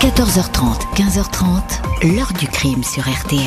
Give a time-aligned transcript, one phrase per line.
[0.00, 3.42] 14h30, 15h30, l'heure du crime sur RTL.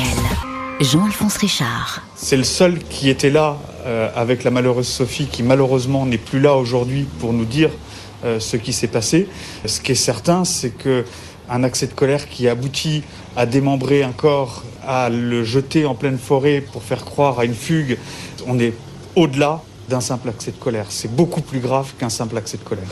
[0.80, 2.00] Jean-Alphonse Richard.
[2.14, 6.38] C'est le seul qui était là euh, avec la malheureuse Sophie qui malheureusement n'est plus
[6.38, 7.70] là aujourd'hui pour nous dire
[8.24, 9.26] euh, ce qui s'est passé.
[9.66, 11.04] Ce qui est certain, c'est que
[11.50, 13.02] un accès de colère qui aboutit
[13.36, 17.54] à démembrer un corps, à le jeter en pleine forêt pour faire croire à une
[17.54, 17.98] fugue,
[18.46, 18.74] on est
[19.16, 20.86] au-delà d'un simple accès de colère.
[20.90, 22.86] C'est beaucoup plus grave qu'un simple accès de colère.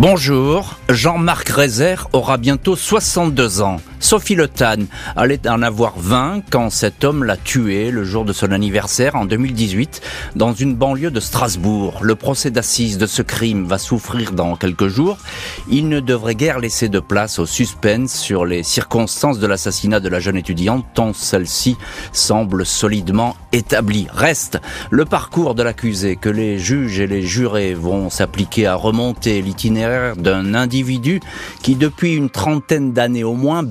[0.00, 3.82] Bonjour, Jean-Marc Rézère aura bientôt 62 ans.
[4.00, 8.32] Sophie Le Tan allait en avoir 20 quand cet homme l'a tué le jour de
[8.32, 10.00] son anniversaire en 2018
[10.36, 11.98] dans une banlieue de Strasbourg.
[12.00, 15.18] Le procès d'assises de ce crime va souffrir dans quelques jours.
[15.68, 20.08] Il ne devrait guère laisser de place au suspense sur les circonstances de l'assassinat de
[20.08, 21.76] la jeune étudiante tant celle-ci
[22.12, 24.06] semble solidement établie.
[24.12, 24.58] Reste
[24.90, 30.16] le parcours de l'accusé que les juges et les jurés vont s'appliquer à remonter l'itinéraire
[30.16, 31.20] d'un individu
[31.62, 33.62] qui depuis une trentaine d'années au moins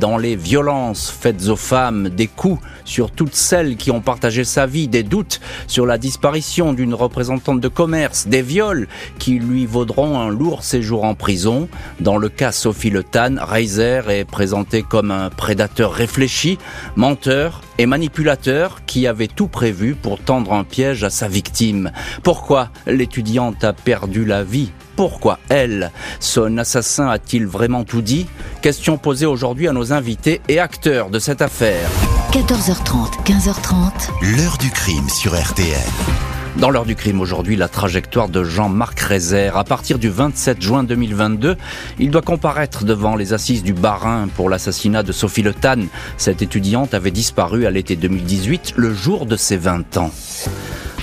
[0.00, 4.66] dans les violences faites aux femmes, des coups sur toutes celles qui ont partagé sa
[4.66, 8.88] vie, des doutes sur la disparition d'une représentante de commerce, des viols
[9.20, 11.68] qui lui vaudront un lourd séjour en prison.
[12.00, 16.58] Dans le cas Sophie Le Tan, Reiser est présenté comme un prédateur réfléchi,
[16.96, 21.92] menteur et manipulateur qui avait tout prévu pour tendre un piège à sa victime.
[22.22, 24.70] Pourquoi l'étudiante a perdu la vie?
[24.96, 25.90] Pourquoi elle?
[26.20, 28.26] Son assassin a-t-il vraiment tout dit?
[28.62, 31.88] Question posée aujourd'hui à nos invités et acteurs de cette affaire.
[32.32, 34.36] 14h30, 15h30.
[34.36, 36.33] L'heure du crime sur RTL.
[36.56, 39.56] Dans l'heure du crime aujourd'hui, la trajectoire de Jean-Marc Rézère.
[39.56, 41.56] À partir du 27 juin 2022,
[41.98, 45.86] il doit comparaître devant les assises du Barin pour l'assassinat de Sophie Le Tan.
[46.16, 50.12] Cette étudiante avait disparu à l'été 2018, le jour de ses 20 ans.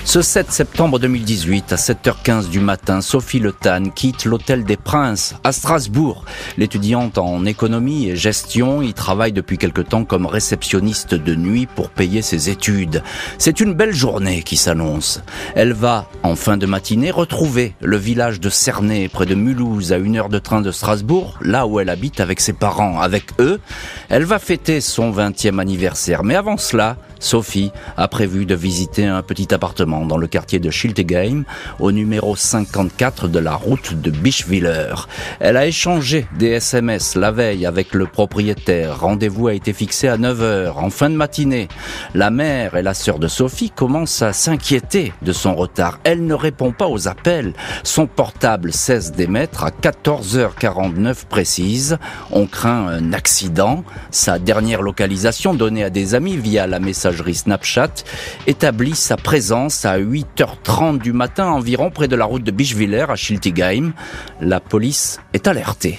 [0.04, 5.36] Ce 7 septembre 2018, à 7h15 du matin, Sophie Le Tan quitte l'Hôtel des Princes
[5.44, 6.24] à Strasbourg.
[6.58, 11.88] L'étudiante en économie et gestion y travaille depuis quelque temps comme réceptionniste de nuit pour
[11.88, 13.02] payer ses études.
[13.38, 15.22] C'est une belle journée qui s'annonce.
[15.54, 19.98] Elle va, en fin de matinée, retrouver le village de Cernay, près de Mulhouse, à
[19.98, 23.00] une heure de train de Strasbourg, là où elle habite avec ses parents.
[23.00, 23.60] Avec eux,
[24.08, 26.24] elle va fêter son 20e anniversaire.
[26.24, 30.70] Mais avant cela, Sophie a prévu de visiter un petit appartement dans le quartier de
[30.70, 31.44] Schiltigheim,
[31.78, 34.94] au numéro 54 de la route de Bischwiller.
[35.38, 39.00] Elle a échangé des SMS la veille avec le propriétaire.
[39.00, 41.68] Rendez-vous a été fixé à 9h, en fin de matinée.
[42.14, 46.00] La mère et la sœur de Sophie commencent à s'inquiéter de son retard.
[46.04, 47.52] Elle ne répond pas aux appels.
[47.84, 51.98] Son portable cesse d'émettre à 14h49 précise.
[52.30, 53.84] On craint un accident.
[54.10, 58.04] Sa dernière localisation donnée à des amis via la messagerie Snapchat
[58.46, 63.16] établit sa présence à 8h30 du matin environ près de la route de Bischwiller à
[63.16, 63.92] Schiltigheim.
[64.40, 65.98] La police est alertée.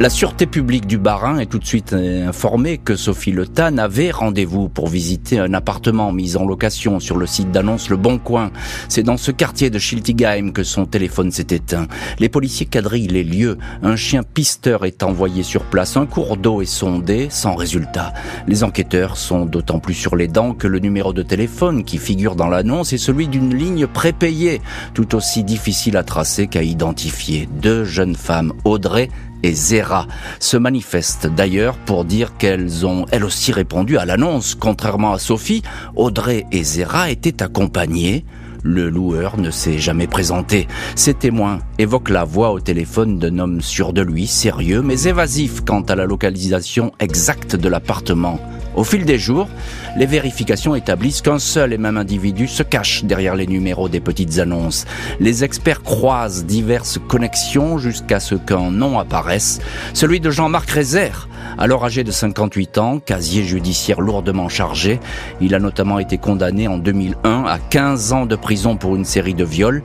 [0.00, 4.12] La sûreté publique du Barin est tout de suite informée que Sophie Le Tan avait
[4.12, 8.52] rendez-vous pour visiter un appartement mis en location sur le site d'annonce Le Bon Coin.
[8.88, 11.88] C'est dans ce quartier de Schiltigheim que son téléphone s'est éteint.
[12.20, 13.58] Les policiers quadrillent les lieux.
[13.82, 15.96] Un chien pisteur est envoyé sur place.
[15.96, 18.14] Un cours d'eau est sondé sans résultat.
[18.46, 22.36] Les enquêteurs sont d'autant plus sur les dents que le numéro de téléphone qui figure
[22.36, 24.60] dans l'annonce est celui d'une ligne prépayée,
[24.94, 27.48] tout aussi difficile à tracer qu'à identifier.
[27.60, 29.08] Deux jeunes femmes, Audrey
[29.42, 30.06] et Zera
[30.40, 34.54] se manifestent d'ailleurs pour dire qu'elles ont elles aussi répondu à l'annonce.
[34.54, 35.62] Contrairement à Sophie,
[35.96, 38.24] Audrey et Zera étaient accompagnées.
[38.64, 40.66] Le loueur ne s'est jamais présenté.
[40.96, 45.60] Ces témoins évoquent la voix au téléphone d'un homme sûr de lui, sérieux, mais évasif
[45.64, 48.40] quant à la localisation exacte de l'appartement.
[48.78, 49.48] Au fil des jours,
[49.96, 54.38] les vérifications établissent qu'un seul et même individu se cache derrière les numéros des petites
[54.38, 54.84] annonces.
[55.18, 59.58] Les experts croisent diverses connexions jusqu'à ce qu'un nom apparaisse,
[59.94, 61.28] celui de Jean-Marc Rézère.
[61.58, 65.00] Alors âgé de 58 ans, casier judiciaire lourdement chargé,
[65.40, 69.34] il a notamment été condamné en 2001 à 15 ans de prison pour une série
[69.34, 69.82] de viols.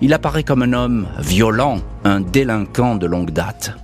[0.00, 3.76] Il apparaît comme un homme violent, un délinquant de longue date.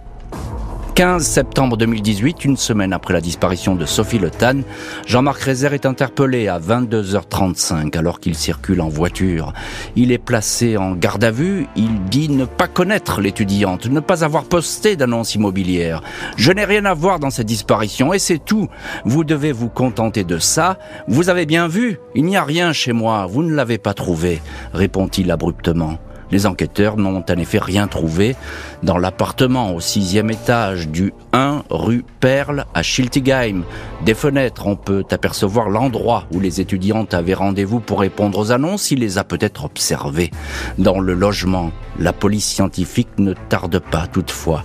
[0.94, 4.60] 15 septembre 2018, une semaine après la disparition de Sophie Le Tan,
[5.06, 9.54] Jean-Marc Rézère est interpellé à 22h35 alors qu'il circule en voiture.
[9.96, 11.66] Il est placé en garde à vue.
[11.76, 16.02] Il dit ne pas connaître l'étudiante, ne pas avoir posté d'annonce immobilière.
[16.36, 18.68] Je n'ai rien à voir dans cette disparition et c'est tout.
[19.06, 20.78] Vous devez vous contenter de ça.
[21.08, 23.24] Vous avez bien vu, il n'y a rien chez moi.
[23.24, 24.42] Vous ne l'avez pas trouvé,
[24.74, 25.98] répond-il abruptement.
[26.32, 28.34] Les enquêteurs n'ont en effet rien trouvé
[28.82, 33.64] dans l'appartement au sixième étage du 1 rue Perle à Schiltigheim.
[34.06, 38.90] Des fenêtres, on peut apercevoir l'endroit où les étudiantes avaient rendez-vous pour répondre aux annonces.
[38.90, 40.30] Il les a peut-être observées.
[40.78, 44.64] Dans le logement, la police scientifique ne tarde pas toutefois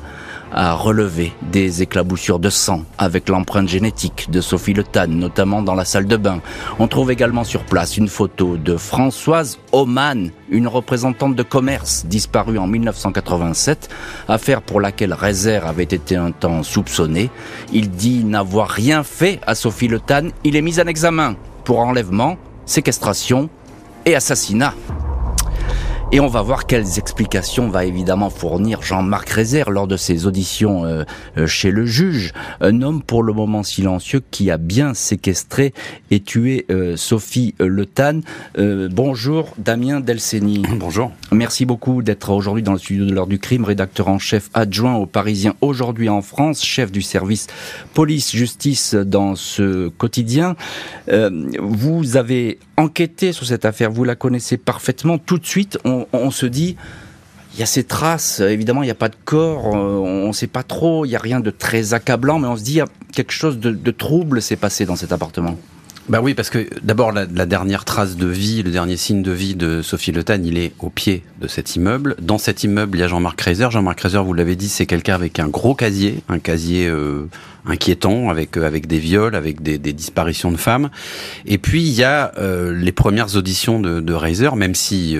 [0.52, 5.76] a relevé des éclaboussures de sang avec l'empreinte génétique de Sophie Le Tan, notamment dans
[5.76, 6.42] la salle de bain.
[6.80, 12.58] On trouve également sur place une photo de Françoise Oman, une représentante de commerce disparue
[12.58, 13.90] en 1987,
[14.28, 17.30] affaire pour laquelle Rezer avait été un temps soupçonné.
[17.74, 20.30] Il dit n'avoir rien fait à Sophie Le Tan.
[20.44, 23.50] Il est mis en examen pour enlèvement, séquestration
[24.06, 24.74] et assassinat.
[26.13, 30.86] Et on va voir quelles explications va évidemment fournir Jean-Marc Rézère lors de ses auditions
[30.86, 31.04] euh,
[31.38, 32.31] euh, chez le juge.
[32.62, 35.74] Un homme pour le moment silencieux qui a bien séquestré
[36.09, 38.21] et tué euh, Sophie Le Tan.
[38.56, 40.63] bonjour Damien Delceni.
[40.77, 41.12] Bonjour.
[41.33, 44.95] Merci beaucoup d'être aujourd'hui dans le studio de l'heure du crime, rédacteur en chef adjoint
[44.95, 47.48] au Parisien aujourd'hui en France, chef du service
[47.94, 50.56] police-justice dans ce quotidien.
[51.59, 55.18] vous avez enquêté sur cette affaire, vous la connaissez parfaitement.
[55.18, 56.78] Tout de suite, on se dit,
[57.58, 60.32] il y a ces traces, évidemment, il n'y a pas de corps, euh, on ne
[60.32, 62.82] sait pas trop, il n'y a rien de très accablant, mais on se dit, y
[62.82, 65.58] a quelque chose de, de trouble s'est passé dans cet appartement.
[66.09, 69.56] Bah oui, parce que d'abord la, dernière trace de vie, le dernier signe de vie
[69.56, 72.15] de Sophie Le Tan, il est au pied de cet immeuble.
[72.21, 73.68] Dans cet immeuble, il y a Jean-Marc Reiser.
[73.69, 77.27] Jean-Marc Reiser, vous l'avez dit, c'est quelqu'un avec un gros casier, un casier euh,
[77.65, 80.89] inquiétant, avec euh, avec des viols, avec des, des, disparitions de femmes.
[81.45, 85.18] Et puis il y a euh, les premières auditions de, de Reiser, même si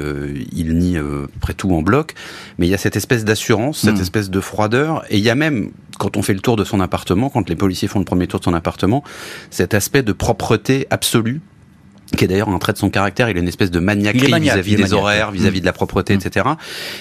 [0.54, 0.98] il nie
[1.42, 2.14] près tout en bloc,
[2.58, 4.02] mais il y a cette espèce d'assurance, cette hmm.
[4.02, 6.80] espèce de froideur, et il y a même quand on fait le tour de son
[6.80, 9.04] appartement, quand les policiers font le premier tour de son appartement,
[9.50, 11.42] cet aspect de propreté absolue
[12.16, 14.76] qui est d'ailleurs un trait de son caractère, il a une espèce de maniaquerie vis-à-vis
[14.78, 16.20] des horaires, vis-à-vis de la propreté, mm.
[16.20, 16.46] etc.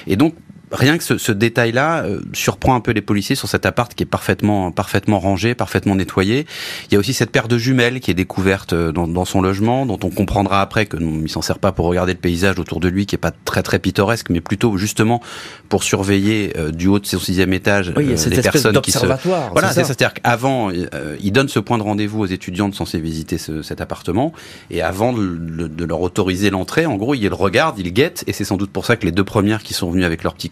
[0.06, 0.34] Et donc,
[0.72, 4.02] rien que ce, ce détail-là euh, surprend un peu les policiers sur cet appart qui
[4.02, 6.46] est parfaitement parfaitement rangé, parfaitement nettoyé.
[6.88, 9.40] Il y a aussi cette paire de jumelles qui est découverte euh, dans, dans son
[9.40, 12.80] logement, dont on comprendra après que il s'en sert pas pour regarder le paysage autour
[12.80, 15.22] de lui, qui est pas très très pittoresque, mais plutôt justement
[15.68, 19.72] pour surveiller euh, du haut de son sixième étage oui, les personnes qui se voilà,
[19.72, 23.80] c'est c'est-à-dire qu'avant il donne ce point de rendez-vous aux étudiantes censées visiter ce, cet
[23.80, 24.32] appartement,
[24.70, 28.44] et avant de, de leur autoriser l'entrée, en gros il regarde, il guette, et c'est
[28.44, 30.48] sans doute pour ça que les deux premières qui sont venues avec leur petit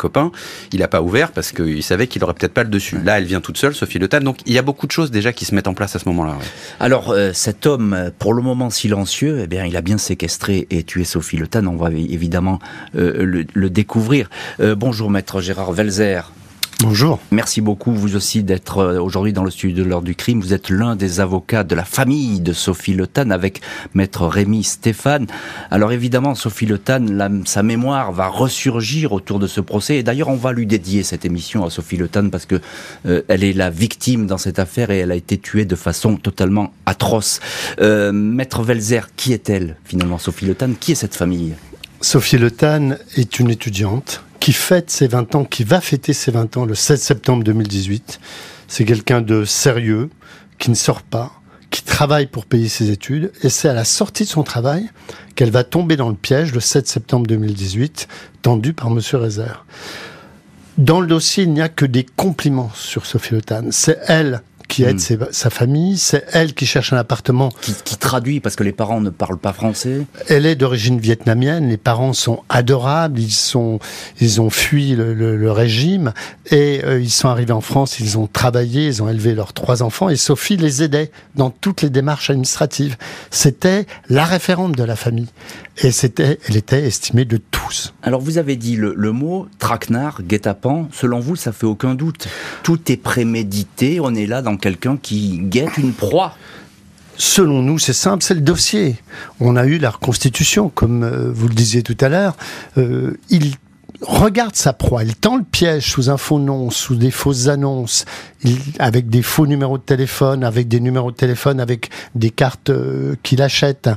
[0.73, 2.99] il n'a pas ouvert parce qu'il savait qu'il aurait peut-être pas le dessus.
[3.05, 4.21] Là, elle vient toute seule, Sophie Le Tan.
[4.21, 6.09] Donc il y a beaucoup de choses déjà qui se mettent en place à ce
[6.09, 6.37] moment-là.
[6.81, 10.83] Alors euh, cet homme, pour le moment silencieux, eh bien, il a bien séquestré et
[10.83, 11.67] tué Sophie Le Tan.
[11.67, 12.59] On va évidemment
[12.97, 14.31] euh, le, découvrir.
[14.61, 16.33] Euh, bonjour, maître Gérard Velzer.
[16.81, 17.21] Bonjour.
[17.31, 20.41] Merci beaucoup, vous aussi, d'être euh, aujourd'hui dans le studio de l'heure du crime.
[20.41, 23.61] Vous êtes l'un des avocats de la famille de Sophie Le Tan avec
[23.95, 25.27] maître Rémi Stéphane.
[25.71, 27.07] Alors évidemment, Sophie Le Tan,
[27.45, 29.99] sa mémoire va ressurgir autour de ce procès.
[29.99, 32.61] Et d'ailleurs, on va lui dédier cette émission à Sophie Le Tan parce que
[33.07, 36.17] euh, elle est la victime dans cette affaire et elle a été tuée de façon
[36.17, 37.41] totalement atroce.
[37.81, 41.55] Euh, maître Velzer, qui est-elle finalement, Sophie Le Tan Qui est cette famille?
[42.01, 46.31] Sophie Le Tan est une étudiante qui fête ses 20 ans, qui va fêter ses
[46.31, 48.21] 20 ans le 16 septembre 2018.
[48.69, 50.11] C'est quelqu'un de sérieux,
[50.59, 51.33] qui ne sort pas,
[51.71, 54.91] qui travaille pour payer ses études, et c'est à la sortie de son travail
[55.35, 58.07] qu'elle va tomber dans le piège le 7 septembre 2018,
[58.43, 59.65] tendu par Monsieur Rezer.
[60.77, 64.85] Dans le dossier, il n'y a que des compliments sur Sophie Le C'est elle qui
[64.85, 65.27] aide hmm.
[65.31, 67.51] sa famille, c'est elle qui cherche un appartement.
[67.85, 70.03] Qui, traduit parce que les parents ne parlent pas français.
[70.29, 73.79] Elle est d'origine vietnamienne, les parents sont adorables, ils sont,
[74.21, 76.13] ils ont fui le, régime
[76.51, 79.83] et euh, ils sont arrivés en France, ils ont travaillé, ils ont élevé leurs trois
[79.83, 82.97] enfants et Sophie les aidait dans toutes les démarches administratives.
[83.31, 85.29] C'était la référente de la famille
[85.83, 87.95] et c'était, elle était estimée de tous.
[88.03, 90.89] Alors vous avez dit le, le mot traquenard, guet-apens.
[90.93, 92.29] Selon vous, ça fait aucun doute.
[92.63, 93.99] Tout est prémédité.
[94.01, 96.35] On est là dans quelqu'un qui guette une proie.
[97.19, 98.97] Selon nous, c'est simple, c'est le dossier.
[99.39, 102.35] On a eu la reconstitution, comme euh, vous le disiez tout à l'heure.
[102.79, 103.57] Euh, il
[104.01, 108.07] regarde sa proie, il tend le piège sous un faux nom, sous des fausses annonces,
[108.79, 113.17] avec des faux numéros de téléphone, avec des numéros de téléphone, avec des cartes euh,
[113.23, 113.91] qu'il achète.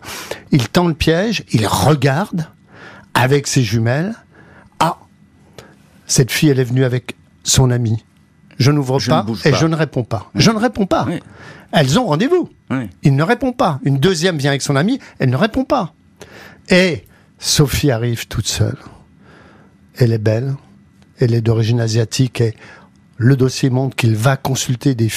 [0.51, 2.45] Il tend le piège, il regarde
[3.13, 4.15] avec ses jumelles.
[4.79, 4.97] Ah,
[6.07, 8.03] cette fille, elle est venue avec son ami.
[8.57, 10.31] Je n'ouvre pas et je ne réponds pas.
[10.35, 11.07] Je ne réponds pas.
[11.71, 12.49] Elles ont rendez-vous.
[13.03, 13.79] Il ne répond pas.
[13.83, 15.93] Une deuxième vient avec son ami, elle ne répond pas.
[16.69, 17.05] Et
[17.39, 18.77] Sophie arrive toute seule
[19.97, 20.55] elle est belle,
[21.19, 22.53] elle est d'origine asiatique et
[23.17, 25.11] le dossier montre qu'il va consulter des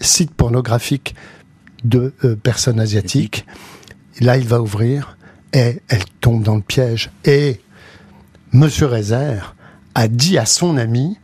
[0.00, 1.14] sites pornographiques
[1.84, 3.46] de euh, personnes asiatiques.
[4.20, 5.16] là, il va ouvrir
[5.52, 7.10] et elle tombe dans le piège.
[7.24, 7.60] Et
[8.52, 9.54] Monsieur Rezer
[9.94, 11.16] a dit à son ami,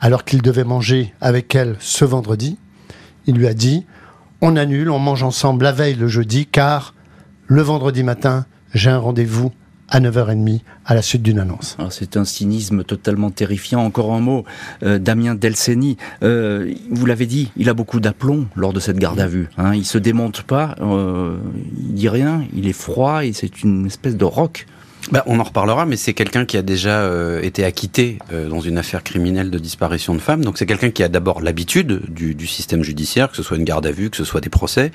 [0.00, 2.58] alors qu'il devait manger avec elle ce vendredi,
[3.26, 3.84] il lui a dit,
[4.40, 6.94] on annule, on mange ensemble la veille le jeudi, car
[7.46, 9.52] le vendredi matin, j'ai un rendez-vous
[9.88, 11.76] à 9h30 à la suite d'une annonce.
[11.90, 13.84] C'est un cynisme totalement terrifiant.
[13.84, 14.44] Encore un mot,
[14.82, 19.18] euh, Damien Delceni, euh, vous l'avez dit, il a beaucoup d'aplomb lors de cette garde
[19.18, 19.48] à vue.
[19.56, 19.74] Hein.
[19.74, 21.38] Il se démonte pas, euh,
[21.78, 24.66] il dit rien, il est froid et c'est une espèce de roc
[25.10, 28.60] bah, on en reparlera, mais c'est quelqu'un qui a déjà euh, été acquitté euh, dans
[28.60, 30.44] une affaire criminelle de disparition de femmes.
[30.44, 33.64] Donc c'est quelqu'un qui a d'abord l'habitude du, du, système judiciaire, que ce soit une
[33.64, 34.92] garde à vue, que ce soit des procès,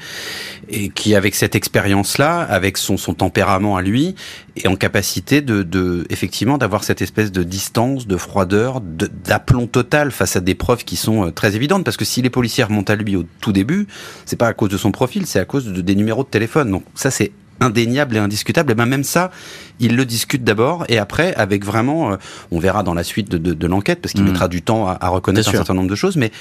[0.69, 4.15] et qui avec cette expérience-là, avec son, son, tempérament à lui,
[4.55, 10.11] est en capacité de, de effectivement d'avoir cette espèce de distance, de froideur, d'aplomb total
[10.11, 11.83] face à des preuves qui sont euh, très évidentes.
[11.83, 13.87] Parce que si les policiers remontent à lui au tout début,
[14.25, 16.69] c'est pas à cause de son profil, c'est à cause de, des numéros de téléphone.
[16.69, 19.31] Donc ça c'est indéniable et indiscutable, et ben même ça,
[19.79, 22.17] il le discute d'abord, et après, avec vraiment, euh,
[22.51, 24.29] on verra dans la suite de, de, de l'enquête, parce qu'il mm.
[24.29, 26.31] mettra du temps à, à reconnaître un certain nombre de choses, mais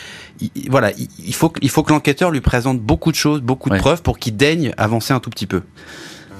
[0.69, 4.03] voilà, il, faut, il faut que l'enquêteur lui présente beaucoup de choses, beaucoup de preuves
[4.03, 5.63] pour qu'il daigne avancer un tout petit peu.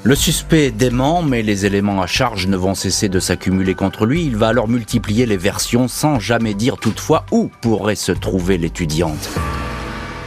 [0.05, 4.05] Le suspect est dément, mais les éléments à charge ne vont cesser de s'accumuler contre
[4.05, 4.25] lui.
[4.25, 9.31] Il va alors multiplier les versions sans jamais dire toutefois où pourrait se trouver l'étudiante.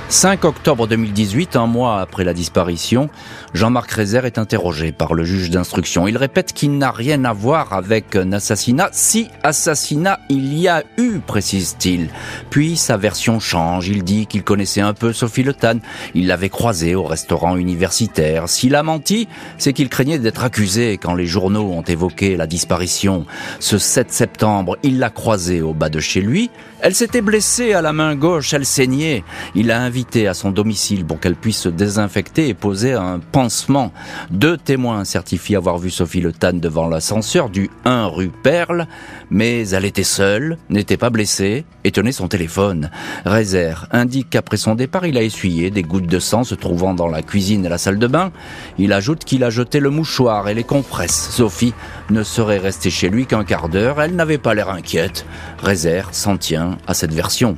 [0.08, 3.10] 5 octobre 2018, un mois après la disparition,
[3.54, 6.08] Jean-Marc Rézère est interrogé par le juge d'instruction.
[6.08, 8.90] Il répète qu'il n'a rien à voir avec un assassinat.
[8.92, 12.10] Si assassinat il y a eu, précise-t-il.
[12.52, 13.88] Puis sa version change.
[13.88, 15.80] Il dit qu'il connaissait un peu Sophie Le Tan.
[16.14, 18.48] Il l'avait croisée au restaurant universitaire.
[18.48, 23.26] S'il a menti, c'est qu'il craignait d'être accusé quand les journaux ont évoqué la disparition.
[23.60, 26.52] Ce 7 septembre, il l'a croisée au bas de chez lui.
[26.86, 29.24] Elle s'était blessée à la main gauche, elle saignait.
[29.56, 33.92] Il l'a invitée à son domicile pour qu'elle puisse se désinfecter et poser un pansement.
[34.30, 38.86] Deux témoins certifient avoir vu Sophie Le Tan devant l'ascenseur du 1 rue Perle,
[39.32, 42.92] mais elle était seule, n'était pas blessée et tenait son téléphone.
[43.26, 47.08] Rézère indique qu'après son départ, il a essuyé des gouttes de sang se trouvant dans
[47.08, 48.32] la cuisine et la salle de bain.
[48.78, 51.32] Il ajoute qu'il a jeté le mouchoir et les compresses.
[51.32, 51.74] Sophie
[52.12, 55.26] ne serait restée chez lui qu'un quart d'heure, elle n'avait pas l'air inquiète.
[55.64, 57.58] Rézère s'en tient à cette version.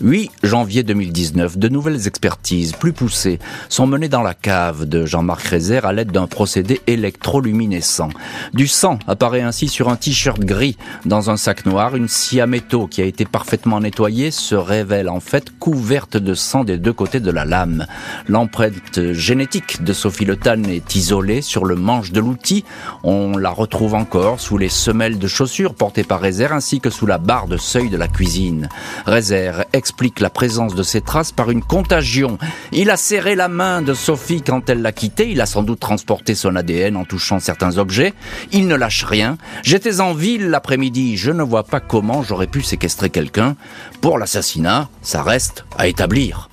[0.00, 5.42] 8 janvier 2019, de nouvelles expertises plus poussées sont menées dans la cave de Jean-Marc
[5.42, 8.08] Rézère à l'aide d'un procédé électroluminescent.
[8.52, 11.94] Du sang apparaît ainsi sur un t-shirt gris dans un sac noir.
[11.94, 16.34] Une scie à métaux qui a été parfaitement nettoyée se révèle en fait couverte de
[16.34, 17.86] sang des deux côtés de la lame.
[18.28, 22.64] L'empreinte génétique de Sophie Le est isolée sur le manche de l'outil.
[23.02, 27.06] On la retrouve encore sous les semelles de chaussures portées par Rézère ainsi que sous
[27.06, 28.68] la barre de seuil de la cuisine.
[29.06, 32.38] Rézère explique la présence de ces traces par une contagion.
[32.72, 35.78] Il a serré la main de Sophie quand elle l'a quitté, il a sans doute
[35.78, 38.14] transporté son ADN en touchant certains objets.
[38.50, 39.36] Il ne lâche rien.
[39.62, 43.56] J'étais en ville l'après-midi, je ne vois pas comment j'aurais pu séquestrer quelqu'un.
[44.00, 46.48] Pour l'assassinat, ça reste à établir.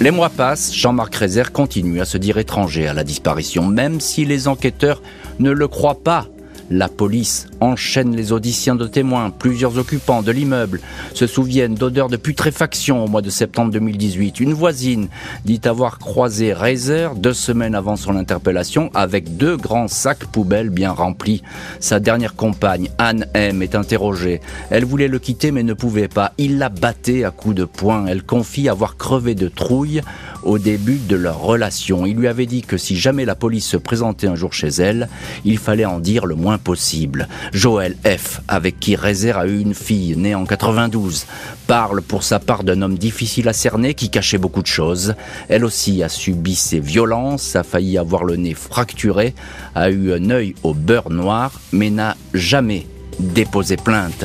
[0.00, 4.24] Les mois passent, Jean-Marc Rézère continue à se dire étranger à la disparition, même si
[4.24, 5.02] les enquêteurs
[5.38, 6.28] ne le croient pas.
[6.70, 9.30] La police enchaîne les auditions de témoins.
[9.30, 10.80] Plusieurs occupants de l'immeuble
[11.14, 14.40] se souviennent d'odeurs de putréfaction au mois de septembre 2018.
[14.40, 15.08] Une voisine
[15.44, 20.90] dit avoir croisé Reiser deux semaines avant son interpellation avec deux grands sacs poubelles bien
[20.90, 21.42] remplis.
[21.78, 24.40] Sa dernière compagne, Anne M, est interrogée.
[24.70, 26.32] Elle voulait le quitter mais ne pouvait pas.
[26.38, 28.06] Il la battait à coups de poing.
[28.06, 30.02] Elle confie avoir crevé de trouille
[30.42, 32.06] au début de leur relation.
[32.06, 35.08] Il lui avait dit que si jamais la police se présentait un jour chez elle,
[35.44, 37.28] il fallait en dire le moins possible.
[37.52, 41.26] Joël F., avec qui Rézère a eu une fille née en 92,
[41.66, 45.14] parle pour sa part d'un homme difficile à cerner qui cachait beaucoup de choses.
[45.48, 49.34] Elle aussi a subi ses violences, a failli avoir le nez fracturé,
[49.74, 52.86] a eu un œil au beurre noir, mais n'a jamais
[53.20, 54.24] déposé plainte.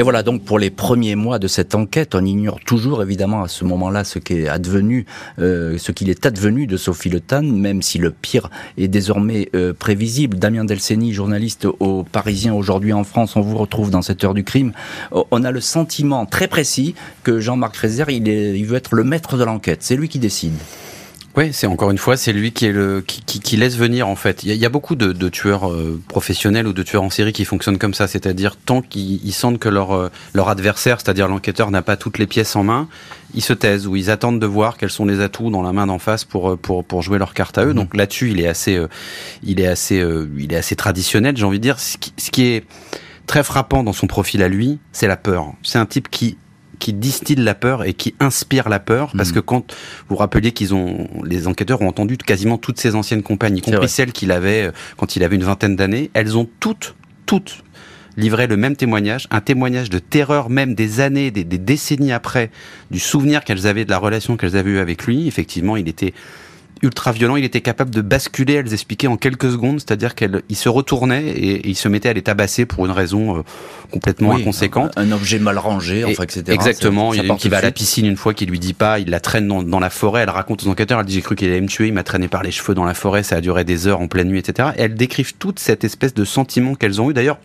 [0.00, 3.48] Et voilà donc pour les premiers mois de cette enquête, on ignore toujours évidemment à
[3.48, 5.04] ce moment-là ce qui est advenu,
[5.38, 9.74] euh, qu'il est advenu de Sophie Le Tan, même si le pire est désormais euh,
[9.74, 10.38] prévisible.
[10.38, 14.42] Damien Delceni, journaliste au Parisien aujourd'hui en France, on vous retrouve dans cette heure du
[14.42, 14.72] crime.
[15.12, 19.36] On a le sentiment très précis que Jean-Marc Rézère, il, il veut être le maître
[19.36, 19.82] de l'enquête.
[19.82, 20.54] C'est lui qui décide.
[21.36, 24.16] Oui, c'est encore une fois, c'est lui qui est le qui, qui, laisse venir en
[24.16, 24.42] fait.
[24.42, 27.44] Il y a, beaucoup de, de tueurs euh, professionnels ou de tueurs en série qui
[27.44, 31.82] fonctionnent comme ça, c'est-à-dire tant qu'ils sentent que leur euh, leur adversaire, c'est-à-dire l'enquêteur, n'a
[31.82, 32.88] pas toutes les pièces en main,
[33.32, 35.86] ils se taisent ou ils attendent de voir quels sont les atouts dans la main
[35.86, 37.70] d'en face pour euh, pour pour jouer leur carte à eux.
[37.70, 37.74] Mmh.
[37.74, 38.84] Donc là-dessus, il est assez
[39.44, 40.04] il est assez
[40.36, 41.78] il est assez traditionnel, j'ai envie de dire.
[41.78, 42.64] Ce qui, ce qui est
[43.28, 45.52] très frappant dans son profil à lui, c'est la peur.
[45.62, 46.38] C'est un type qui
[46.80, 49.12] qui distille la peur et qui inspire la peur.
[49.16, 49.34] Parce mm.
[49.34, 49.76] que quand
[50.08, 53.88] vous, rappelez qu'ils ont, les enquêteurs ont entendu quasiment toutes ses anciennes compagnes, y compris
[53.88, 56.96] celles qu'il avait euh, quand il avait une vingtaine d'années, elles ont toutes,
[57.26, 57.62] toutes
[58.16, 62.50] livré le même témoignage, un témoignage de terreur même des années, des, des décennies après,
[62.90, 65.28] du souvenir qu'elles avaient de la relation qu'elles avaient eue avec lui.
[65.28, 66.12] Effectivement, il était
[66.82, 67.36] ultra violent.
[67.36, 71.68] Il était capable de basculer, elles expliquaient en quelques secondes, c'est-à-dire qu'il se retournait et,
[71.68, 73.42] il se mettait à les tabasser pour une raison euh,
[73.90, 74.92] complètement inconséquente.
[74.96, 76.44] Un, objet mal rangé, enfin, etc.
[76.48, 77.12] Exactement.
[77.12, 78.98] il y a une qui va à la piscine une fois, qui lui dit pas,
[78.98, 80.22] il la traîne dans, la forêt.
[80.22, 82.28] Elle raconte aux enquêteurs, elle dit j'ai cru qu'il allait me tuer, il m'a traîné
[82.28, 84.70] par les cheveux dans la forêt, ça a duré des heures en pleine nuit, etc.
[84.76, 87.14] Et elles décrivent toute cette espèce de sentiment qu'elles ont eu.
[87.14, 87.38] D'ailleurs,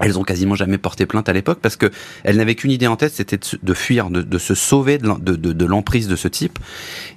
[0.00, 1.90] elles ont quasiment jamais porté plainte à l'époque parce que
[2.24, 6.16] elles n'avaient qu'une idée en tête, c'était de, fuir, de, se sauver de, l'emprise de
[6.16, 6.58] ce type.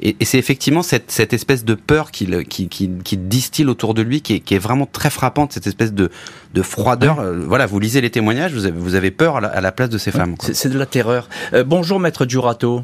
[0.01, 4.43] Et, c'est effectivement cette, espèce de peur qu'il qui, qui, distille autour de lui qui
[4.49, 6.09] est, vraiment très frappante, cette espèce de,
[6.61, 7.19] froideur.
[7.19, 9.97] Euh, voilà, vous lisez les témoignages, vous avez, vous avez peur à la, place de
[9.97, 10.35] ces femmes.
[10.39, 11.29] C'est de la terreur.
[11.53, 12.83] Euh, bonjour, maître Durato.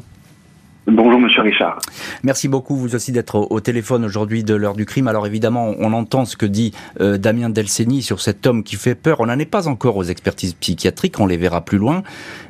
[0.88, 1.80] Bonjour Monsieur Richard.
[2.22, 5.08] Merci beaucoup vous aussi d'être au, téléphone aujourd'hui de l'heure du crime.
[5.08, 8.94] Alors évidemment, on entend ce que dit euh, Damien Delceni sur cet homme qui fait
[8.94, 9.18] peur.
[9.18, 12.04] On n'en est pas encore aux expertises psychiatriques, on les verra plus loin.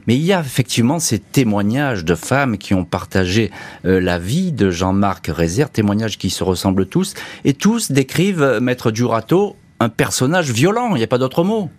[0.06, 3.50] Mais il y a effectivement ces témoignages de femmes qui ont partagé
[3.86, 7.14] euh, la vie de Jean-Marc Rézère, témoignages qui se ressemblent tous,
[7.46, 11.70] et tous décrivent euh, Maître Durato un personnage violent, il n'y a pas d'autre mot.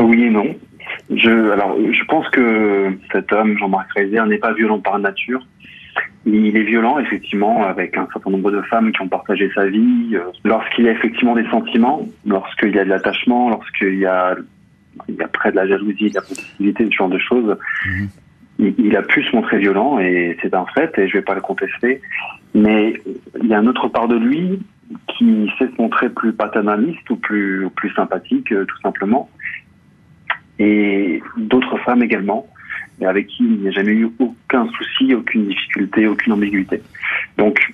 [0.00, 0.56] Oui et non.
[1.10, 5.46] Je, alors, je pense que cet homme, Jean-Marc Rézère, n'est pas violent par nature.
[6.26, 10.10] Il est violent, effectivement, avec un certain nombre de femmes qui ont partagé sa vie.
[10.12, 14.36] Euh, lorsqu'il y a effectivement des sentiments, lorsqu'il y a de l'attachement, lorsqu'il y a,
[15.08, 18.08] il y a près de la jalousie, de la possibilité, ce genre de choses, mhm.
[18.78, 21.40] il, a pu se montrer violent et c'est un fait et je vais pas le
[21.40, 22.02] contester.
[22.54, 22.94] Mais
[23.40, 24.60] il y a une autre part de lui
[25.06, 29.30] qui sait se montrer plus paternaliste ou plus, plus sympathique, euh, tout simplement.
[30.58, 32.46] Et d'autres femmes également
[33.00, 36.82] et avec qui il n'y a jamais eu aucun souci, aucune difficulté, aucune ambiguïté.
[37.36, 37.72] Donc,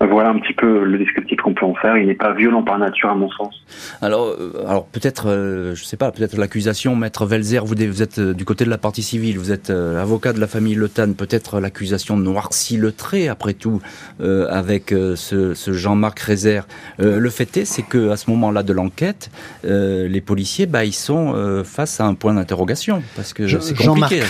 [0.00, 1.96] voilà un petit peu le descriptif qu'on peut en faire.
[1.96, 3.54] Il n'est pas violent par nature, à mon sens.
[4.02, 8.18] Alors, euh, alors peut-être, euh, je sais pas, peut-être l'accusation, maître Velzer, vous, vous êtes
[8.18, 11.12] euh, du côté de la partie civile, vous êtes avocat de la famille Le Tan,
[11.12, 13.80] peut-être l'accusation noircit le trait, après tout,
[14.20, 16.66] avec ce, Jean-Marc Rézère.
[16.98, 19.30] le fait est, c'est que à ce moment-là de l'enquête,
[19.64, 24.22] les policiers, bah, ils sont face à un point d'interrogation, parce que c'est compliqué.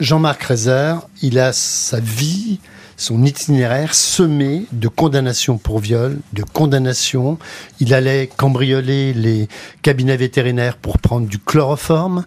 [0.00, 2.60] Jean-Marc Rézère, il a sa vie
[3.00, 7.38] son itinéraire semé de condamnations pour viol, de condamnations.
[7.80, 9.48] Il allait cambrioler les
[9.80, 12.26] cabinets vétérinaires pour prendre du chloroforme.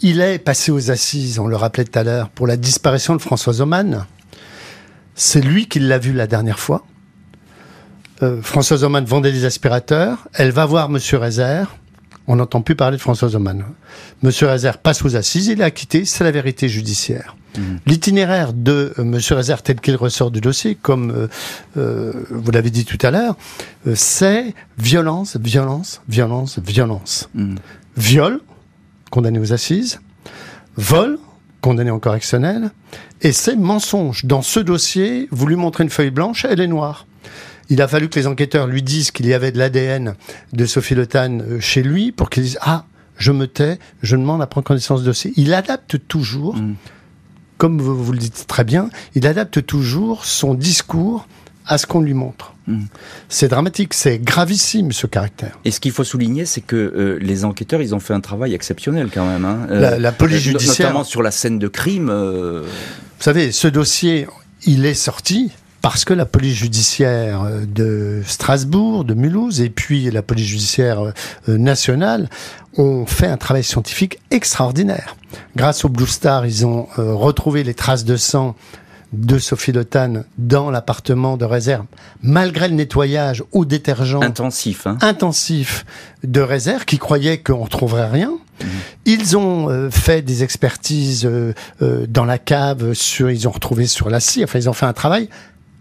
[0.00, 3.20] Il est passé aux assises, on le rappelait tout à l'heure, pour la disparition de
[3.20, 4.06] Françoise Oman.
[5.16, 6.86] C'est lui qui l'a vu la dernière fois.
[8.22, 10.28] Euh, Françoise Oman vendait des aspirateurs.
[10.34, 11.74] Elle va voir Monsieur Rézère.
[12.28, 13.64] On n'entend plus parler de Françoise Oman.
[14.22, 17.36] Monsieur Rézère passe aux assises, il est acquitté, c'est la vérité judiciaire.
[17.58, 17.80] Mhm.
[17.86, 21.28] L'itinéraire de euh, Monsieur tel qu'il ressort du dossier, comme euh,
[21.76, 23.36] euh, vous l'avez dit tout à l'heure,
[23.94, 27.28] c'est violence, violence, violence, violence.
[27.34, 27.56] Mhm.
[27.96, 28.40] Viol,
[29.10, 30.00] condamné aux assises,
[30.76, 31.18] vol,
[31.60, 32.70] condamné en correctionnel,
[33.20, 34.24] et c'est mensonge.
[34.24, 37.06] Dans ce dossier, vous lui montrez une feuille blanche, elle est noire.
[37.72, 40.14] Il a fallu que les enquêteurs lui disent qu'il y avait de l'ADN
[40.52, 41.08] de Sophie Le
[41.58, 42.84] chez lui pour qu'il dise ah
[43.16, 45.32] je me tais, je demande à prendre connaissance de dossier.
[45.36, 46.76] Il adapte toujours mhm
[47.62, 51.28] comme vous, le dites très bien, il adapte toujours son discours
[51.64, 52.54] à ce qu'on lui montre.
[52.66, 52.86] Hmm.
[53.28, 55.60] C'est dramatique, c'est gravissime ce caractère.
[55.64, 58.52] Et ce qu'il faut souligner, c'est que euh, les enquêteurs, ils ont fait un travail
[58.52, 59.44] exceptionnel quand même.
[59.44, 59.68] Hein.
[59.70, 62.08] la, euh, police judiciaire, notamment sur la scène de crime.
[62.10, 64.26] Euh, vous savez, ce dossier,
[64.66, 70.22] il est sorti parce que la police judiciaire de Strasbourg, de Mulhouse, et puis la
[70.22, 71.12] police judiciaire
[71.48, 72.28] nationale
[72.76, 75.16] ont fait un travail scientifique extraordinaire.
[75.56, 78.54] Grâce au Blue Star, ils ont euh, retrouvé les traces de sang
[79.12, 81.84] de Sophie Lotan dans l'appartement de réserve,
[82.22, 84.96] malgré le nettoyage au détergent intensif, hein.
[85.02, 85.84] intensif
[86.24, 88.30] de réserve, qui croyait qu'on trouverait rien.
[88.30, 88.66] Mmh.
[89.04, 91.52] Ils ont euh, fait des expertises euh,
[92.08, 94.44] dans la cave, sur, ils ont retrouvé sur la scie.
[94.44, 95.28] Enfin, ils ont fait un travail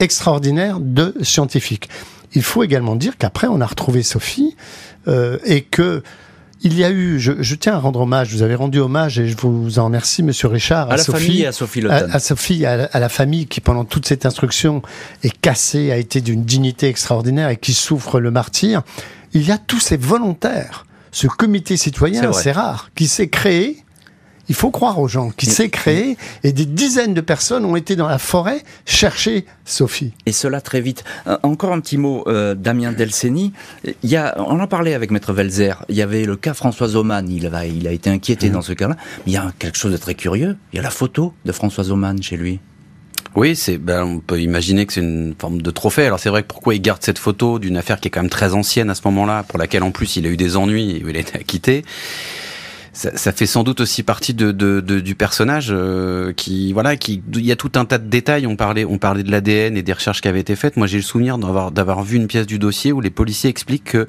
[0.01, 1.89] extraordinaire de scientifique.
[2.33, 4.55] Il faut également dire qu'après, on a retrouvé Sophie
[5.07, 6.01] et que
[6.63, 9.35] il y a eu, je, tiens à rendre hommage, vous avez rendu hommage et je
[9.35, 12.99] vous en remercie, Monsieur Richard, à, la famille et à Sophie à, à, Sophie, à,
[12.99, 14.83] la famille qui, pendant toute cette instruction,
[15.23, 18.83] est cassée, a été d'une dignité extraordinaire et qui souffre le martyr.
[19.33, 23.83] Il y a tous ces volontaires, ce comité citoyen, c'est rare, qui s'est créé
[24.51, 27.95] il faut croire aux gens qui s'est créé et des dizaines de personnes ont été
[27.95, 30.11] dans la forêt chercher Sophie.
[30.25, 31.05] Et cela très vite.
[31.25, 33.53] Euh, encore un petit mot, euh, Damien Delceni.
[33.85, 35.85] Il y a, on en parlait avec Maître Velzer.
[35.87, 37.29] Il y avait le cas François Oman.
[37.31, 38.51] Il a, il a été inquiété mmh.
[38.51, 38.97] dans ce cas-là.
[39.19, 40.57] Mais il y a quelque chose de très curieux.
[40.73, 42.59] Il y a la photo de François Oman chez lui.
[43.37, 46.07] Oui, c'est, ben, on peut imaginer que c'est une forme de trophée.
[46.07, 48.29] Alors c'est vrai que pourquoi il garde cette photo d'une affaire qui est quand même
[48.29, 51.03] très ancienne à ce moment-là, pour laquelle en plus il a eu des ennuis et
[51.07, 51.85] il a été acquitté?
[52.93, 54.51] Ça, fait sans doute aussi partie de,
[54.81, 58.45] du personnage euh, qui voilà qui il y a tout un tas de détails.
[58.45, 60.75] On parlait on parlait de l'ADN et des recherches qui avaient été faites.
[60.75, 63.91] Moi j'ai le souvenir d'avoir d'avoir vu une pièce du dossier où les policiers expliquent
[63.91, 64.07] que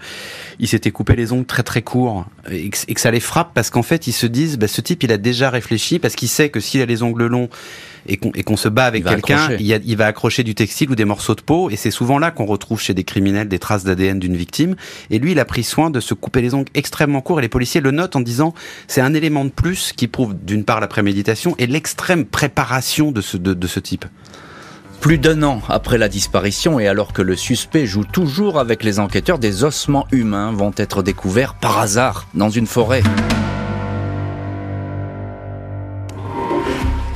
[0.58, 3.82] il s'était coupé les ongles très très courts et que, ça les frappe parce qu'en
[3.82, 6.58] fait ils se disent bah, ce type il a déjà réfléchi parce qu'il sait que
[6.58, 7.50] s'il a les ongles longs
[8.06, 11.34] et qu'on se bat avec quelqu'un, il, il, va accrocher du textile ou des morceaux
[11.34, 14.36] de peau, et c'est souvent là qu'on retrouve chez des criminels des traces d'ADN d'une
[14.36, 14.76] victime.
[15.10, 17.48] Et lui, il a pris soin de se couper les ongles extrêmement courts, et les
[17.48, 18.54] policiers le notent en disant
[18.88, 23.20] c'est un élément de plus qui prouve d'une part la préméditation et l'extrême préparation de
[23.20, 24.04] ce, de, de ce type.
[25.00, 29.00] Plus d'un an après la disparition et alors que le suspect joue toujours avec les
[29.00, 33.02] enquêteurs, des ossements humains vont être découverts par hasard dans une forêt.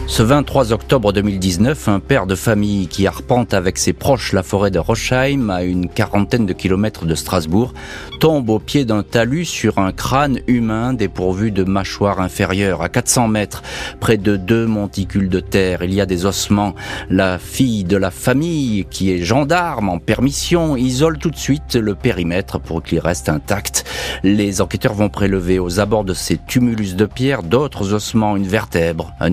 [0.08, 4.70] Ce 23 octobre 2019, un père de famille qui arpente avec ses proches la forêt
[4.70, 7.74] de Rochheim, à une quarantaine de kilomètres de Strasbourg,
[8.20, 12.82] tombe au pied d'un talus sur un crâne humain dépourvu de mâchoire inférieure.
[12.82, 13.62] À 400 mètres,
[13.98, 16.74] près de deux monticules de terre, il y a des ossements.
[17.10, 21.96] La fille de la famille, qui est gendarme en permission, isole tout de suite le
[21.96, 23.84] périmètre pour qu'il reste intact.
[24.22, 29.12] Les enquêteurs vont prélever aux abords de ces tumulus de pierre d'autres ossements, une vertèbre,
[29.20, 29.32] un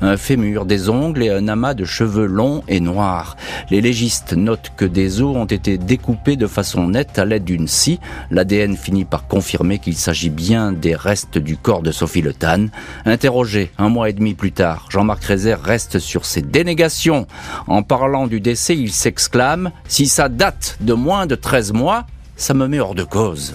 [0.00, 3.36] un fémur, des ongles et un amas de cheveux longs et noirs.
[3.70, 7.68] Les légistes notent que des os ont été découpés de façon nette à l'aide d'une
[7.68, 8.00] scie.
[8.30, 12.66] L'ADN finit par confirmer qu'il s'agit bien des restes du corps de Sophie Le Tan.
[13.04, 17.26] Interrogé un mois et demi plus tard, Jean-Marc Rézère reste sur ses dénégations.
[17.66, 22.54] En parlant du décès, il s'exclame «Si ça date de moins de 13 mois, ça
[22.54, 23.54] me met hors de cause».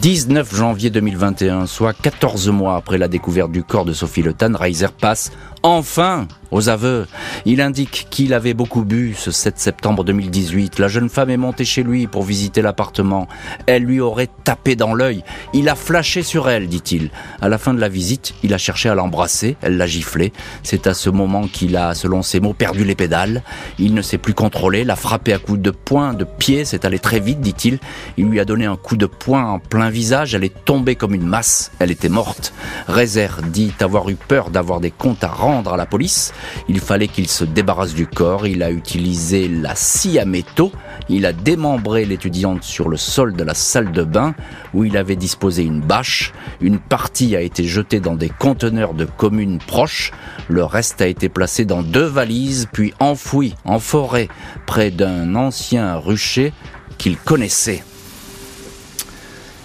[0.00, 4.54] 19 janvier 2021, soit 14 mois après la découverte du corps de Sophie Le Tan,
[4.54, 5.30] Reiser passe
[5.64, 7.08] enfin aux aveux.
[7.46, 10.78] Il indique qu'il avait beaucoup bu ce 7 septembre 2018.
[10.78, 13.26] La jeune femme est montée chez lui pour visiter l'appartement.
[13.66, 15.24] Elle lui aurait tapé dans l'œil.
[15.52, 17.10] Il a flashé sur elle, dit-il.
[17.40, 19.56] À la fin de la visite, il a cherché à l'embrasser.
[19.62, 20.32] Elle l'a giflé.
[20.62, 23.42] C'est à ce moment qu'il a, selon ses mots, perdu les pédales.
[23.80, 26.64] Il ne s'est plus contrôlé, l'a frappé à coups de poing, de pied.
[26.64, 27.80] C'est allé très vite, dit-il.
[28.16, 30.34] Il lui a donné un coup de poing en plein visage.
[30.34, 31.72] Elle est tombée comme une masse.
[31.80, 32.52] Elle était morte.
[32.86, 36.32] Rezer dit avoir eu peur d'avoir des comptes à rendre à la police.
[36.68, 38.46] Il fallait qu'il se débarrasse du corps.
[38.46, 40.72] Il a utilisé la scie à métaux.
[41.08, 44.34] Il a démembré l'étudiante sur le sol de la salle de bain
[44.72, 46.32] où il avait disposé une bâche.
[46.60, 50.12] Une partie a été jetée dans des conteneurs de communes proches.
[50.48, 54.28] Le reste a été placé dans deux valises puis enfoui en forêt
[54.66, 56.52] près d'un ancien rucher
[56.98, 57.82] qu'il connaissait.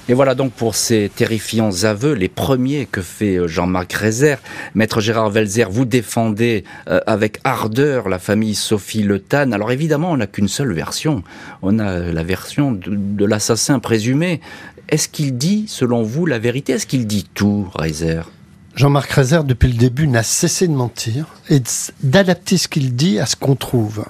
[0.09, 4.39] Et voilà donc pour ces terrifiants aveux, les premiers que fait euh, Jean-Marc Rézère.
[4.73, 9.51] Maître Gérard Velzer, vous défendez euh, avec ardeur la famille Sophie Le Tan.
[9.51, 11.23] Alors évidemment, on n'a qu'une seule version.
[11.61, 14.41] On a la version de, l'assassin présumé.
[14.89, 16.73] Est-ce qu'il dit, selon vous, la vérité?
[16.73, 18.31] Est-ce qu'il dit tout, Rézère
[18.75, 21.61] Jean-Marc Rézère, depuis le début, n'a cessé de mentir et
[22.01, 24.05] d'adapter ce qu'il dit à ce qu'on trouve.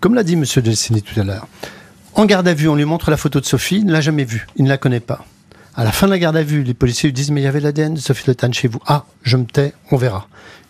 [0.00, 0.44] Comme l'a dit M.
[0.62, 1.48] Delsini tout à l'heure,
[2.18, 4.24] en garde à vue, on lui montre la photo de Sophie, il ne l'a jamais
[4.24, 5.24] vue, il ne la connaît pas.
[5.76, 7.46] À la fin de la garde à vue, les policiers lui disent Mais il y
[7.46, 8.80] avait l'ADN de Sophie Le chez vous.
[8.86, 10.26] Ah, je me tais, on verra.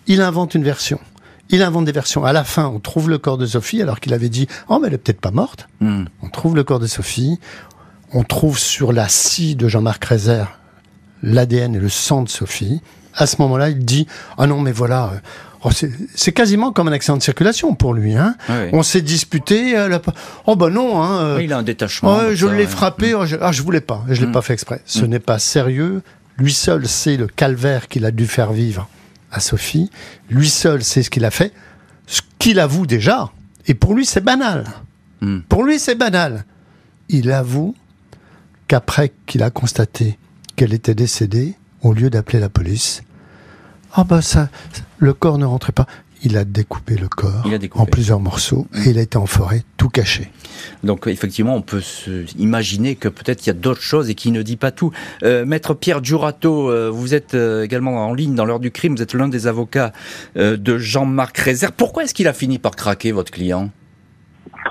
[0.07, 1.01] Il invente une version.
[1.49, 2.27] Il invente des versions.
[2.27, 4.89] À la fin, on trouve le corps de Sophie, alors qu'il avait dit Oh, mais
[4.89, 5.67] elle est peut-être pas morte.
[5.81, 6.05] Hmm.
[6.23, 7.41] On trouve le corps de Sophie.
[8.13, 10.59] On trouve sur la scie de Jean-Marc Rézère
[11.23, 12.83] l'ADN et le sang de Sophie.
[13.15, 14.07] À ce moment-là, il dit
[14.37, 15.13] Ah non, mais voilà,
[15.65, 15.71] Oh,
[16.15, 18.15] c'est quasiment comme un accident de circulation pour lui.
[18.15, 18.37] Hein.
[18.73, 19.77] On s'est disputé.
[19.77, 19.99] Euh,
[20.47, 21.03] oh ben non.
[21.03, 22.33] Hein, euh, il a un détachement.
[22.33, 23.15] je l'ai frappé.
[23.15, 24.05] Oh, je, ah, je voulais pas.
[24.09, 24.33] Je l'ai mm.
[24.33, 24.81] pas fait exprès.
[24.85, 25.09] Ce mm.
[25.09, 26.03] n'est pas sérieux.
[26.37, 28.89] Lui seul sait le calvaire qu'il a dû faire vivre
[29.33, 29.91] à Sophie.
[30.31, 31.53] Lui seul sait ce qu'il a fait.
[32.07, 33.31] Ce qu'il avoue déjà.
[33.67, 34.65] Et pour lui, c'est banal.
[35.21, 35.41] Mm.
[35.49, 36.45] Pour lui, c'est banal.
[37.09, 37.75] Il avoue
[38.69, 40.19] qu'après qu'il a constaté
[40.57, 43.03] qu'elle était décédée, au lieu d'appeler la police,
[43.95, 44.49] ah bah ça,
[44.99, 45.87] le corps ne rentrait pas.
[46.25, 49.89] Il a découpé le corps en plusieurs morceaux et il a été en forêt, tout
[49.89, 50.31] caché.
[50.83, 54.33] Donc effectivement, on peut se imaginer que peut-être il y a d'autres choses et qu'il
[54.33, 54.91] ne dit pas tout.
[55.23, 58.97] Euh, Maître Pierre Giurato, euh, vous êtes euh, également en ligne dans l'heure du crime.
[58.97, 59.93] Vous êtes l'un des avocats
[60.35, 61.73] de Jean-Marc Rézère.
[61.73, 63.71] Pourquoi est-ce qu'il a fini par craquer, votre client?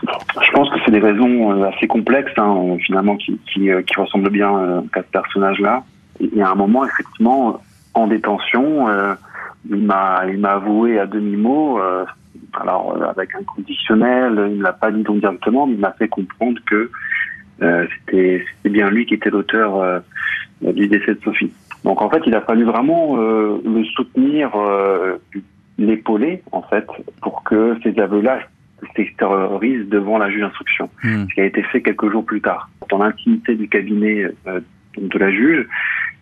[0.03, 4.49] Je pense que c'est des raisons assez complexes, hein, finalement, qui, qui, qui, ressemblent bien
[4.93, 5.84] à ce personnage-là.
[6.19, 7.62] Il y a un moment, effectivement,
[7.97, 8.88] en détention.
[8.88, 9.15] Euh,
[9.69, 11.79] il m'a il m'a avoué à demi mot.
[11.79, 12.05] Euh,
[12.60, 15.93] alors euh, avec un conditionnel, il ne l'a pas dit donc directement, mais il m'a
[15.93, 16.89] fait comprendre que
[17.60, 20.03] c'était bien lui qui était l'auteur
[20.62, 21.51] du décès de Sophie.
[21.83, 24.51] Donc en fait, il a fallu vraiment le soutenir,
[25.79, 26.86] l'épauler en fait,
[27.23, 28.41] pour que ces aveux-là
[28.95, 30.88] s'extériorisent devant la juge d'instruction.
[31.03, 31.25] Hmm.
[31.27, 32.69] Ce qui a été fait quelques jours plus tard.
[32.91, 34.27] Dans l'intimité du cabinet
[34.97, 35.67] de la juge,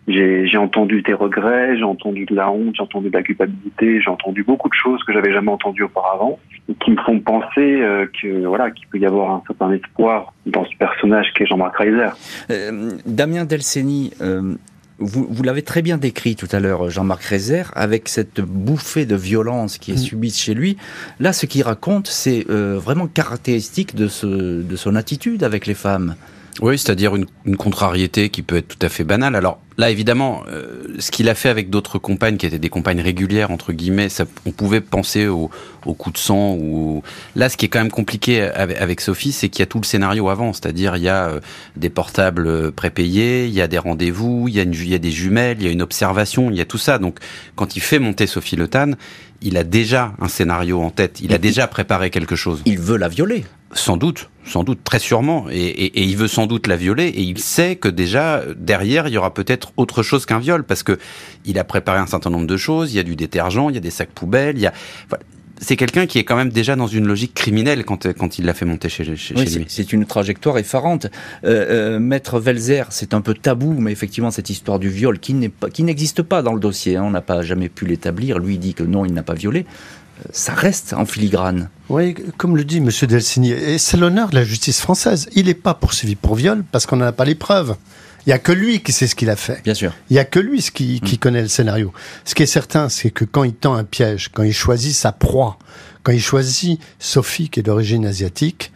[0.08, 4.10] J'ai entendu des regrets, j'ai entendu de la honte, j'ai entendu de la culpabilité, j'ai
[4.10, 8.06] entendu beaucoup de choses que j'avais jamais entendues auparavant, et qui me font penser euh,
[8.20, 12.10] que voilà qu'il peut y avoir un certain espoir dans ce personnage qu'est Jean-Marc Reiser.
[12.50, 14.54] Euh, Damien Delceni, euh,
[14.98, 19.16] vous, vous l'avez très bien décrit tout à l'heure, Jean-Marc Rézère, avec cette bouffée de
[19.16, 19.98] violence qui est mm.
[19.98, 20.76] subie chez lui.
[21.20, 25.74] Là, ce qu'il raconte, c'est euh, vraiment caractéristique de, ce, de son attitude avec les
[25.74, 26.14] femmes.
[26.62, 29.36] Oui, c'est-à-dire une, une, contrariété qui peut être tout à fait banale.
[29.36, 33.00] Alors là, évidemment, euh, ce qu'il a fait avec d'autres compagnes qui étaient des compagnes
[33.00, 35.50] régulières entre guillemets, ça, on pouvait penser au,
[35.84, 36.54] au, coup de sang.
[36.54, 37.02] Ou
[37.34, 39.80] là, ce qui est quand même compliqué avec, avec Sophie, c'est qu'il y a tout
[39.80, 41.40] le scénario avant, c'est-à-dire il y a euh,
[41.76, 45.66] des portables prépayés, il y a des rendez-vous, il il y a des jumelles, il
[45.66, 46.98] y a une observation, il y a tout ça.
[46.98, 47.18] Donc,
[47.54, 48.92] quand il fait monter Sophie Le Tan,
[49.46, 52.62] il a déjà un scénario en tête, il a déjà préparé quelque chose.
[52.66, 53.44] Il veut la violer.
[53.72, 55.46] Sans doute, sans doute, très sûrement.
[55.50, 57.06] Et, et, et, il veut sans doute la violer.
[57.06, 60.64] Et il sait que déjà, derrière, il y aura peut-être autre chose qu'un viol.
[60.64, 60.98] Parce que
[61.44, 62.92] il a préparé un certain nombre de choses.
[62.92, 64.72] Il y a du détergent, il y a des sacs poubelles, il y a...
[65.60, 68.54] C'est quelqu'un qui est quand même déjà dans une logique criminelle quand, quand il l'a
[68.54, 69.64] fait monter chez, chez, oui, chez lui.
[69.68, 71.06] C'est une trajectoire effarante.
[71.44, 75.34] Euh, euh, Maître Velzer, c'est un peu tabou, mais effectivement, cette histoire du viol qui
[75.34, 78.38] n'existe pas, pas dans le dossier, hein, on n'a pas jamais pu l'établir.
[78.38, 79.64] Lui dit que non, il n'a pas violé
[80.32, 81.68] ça reste en filigrane.
[81.88, 82.90] Oui, comme le dit M.
[83.02, 85.28] Delcini, et c'est l'honneur de la justice française.
[85.34, 87.76] Il n'est pas poursuivi pour viol parce qu'on n'en a pas les preuves.
[88.26, 89.62] Il n'y a que lui qui sait ce qu'il a fait.
[89.62, 89.92] Bien sûr.
[90.10, 91.18] Il n'y a que lui qui, qui mmh.
[91.18, 91.92] connaît le scénario.
[92.24, 95.12] Ce qui est certain, c'est que quand il tend un piège, quand il choisit sa
[95.12, 95.58] proie,
[96.02, 98.72] quand il choisit Sophie, qui est d'origine asiatique,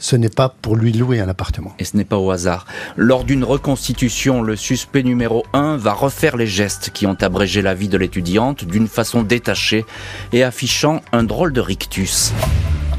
[0.00, 1.72] ce n'est pas pour lui louer un appartement.
[1.78, 2.66] Et ce n'est pas au hasard.
[2.96, 7.74] Lors d'une reconstitution, le suspect numéro 1 va refaire les gestes qui ont abrégé la
[7.74, 9.84] vie de l'étudiante d'une façon détachée
[10.32, 12.32] et affichant un drôle de rictus.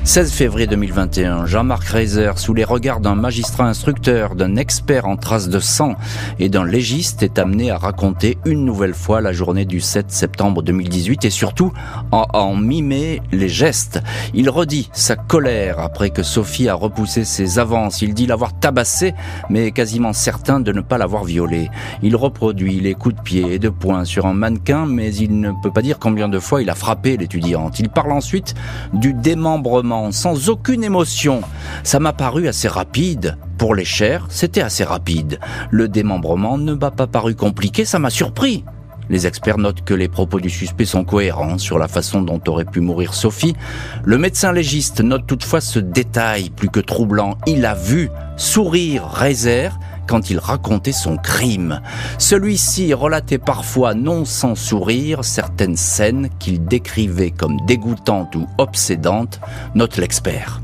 [0.03, 5.47] 16 février 2021, Jean-Marc Reiser, sous les regards d'un magistrat instructeur, d'un expert en traces
[5.47, 5.95] de sang
[6.39, 10.63] et d'un légiste, est amené à raconter une nouvelle fois la journée du 7 septembre
[10.63, 11.71] 2018 et surtout
[12.11, 14.01] à en mimer les gestes.
[14.33, 18.01] Il redit sa colère après que Sophie a repoussé ses avances.
[18.01, 19.13] Il dit l'avoir tabassée,
[19.51, 21.69] mais est quasiment certain de ne pas l'avoir violée.
[22.01, 25.51] Il reproduit les coups de pied et de poing sur un mannequin, mais il ne
[25.61, 27.79] peut pas dire combien de fois il a frappé l'étudiante.
[27.79, 28.55] Il parle ensuite
[28.93, 31.41] du démembrement sans aucune émotion.
[31.84, 33.38] Ça m'a paru assez rapide.
[33.58, 35.39] Pour les chairs, c'était assez rapide.
[35.69, 38.63] Le démembrement ne m'a pas paru compliqué, ça m'a surpris.
[39.12, 42.63] Les experts notent que les propos du suspect sont cohérents sur la façon dont aurait
[42.63, 43.58] pu mourir Sophie.
[44.06, 47.38] Le médecin légiste note toutefois ce détail plus que troublant.
[47.45, 49.67] Il a vu sourire Reiser
[50.08, 51.82] quand il racontait son crime.
[52.19, 59.41] Celui-ci relatait parfois, non sans sourire, certaines scènes qu'il décrivait comme dégoûtantes ou obsédantes,
[59.76, 60.62] note l'expert.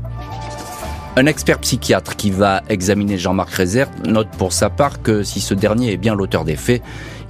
[1.16, 5.52] Un expert psychiatre qui va examiner Jean-Marc Rézère note pour sa part que si ce
[5.52, 6.80] dernier est bien l'auteur des faits,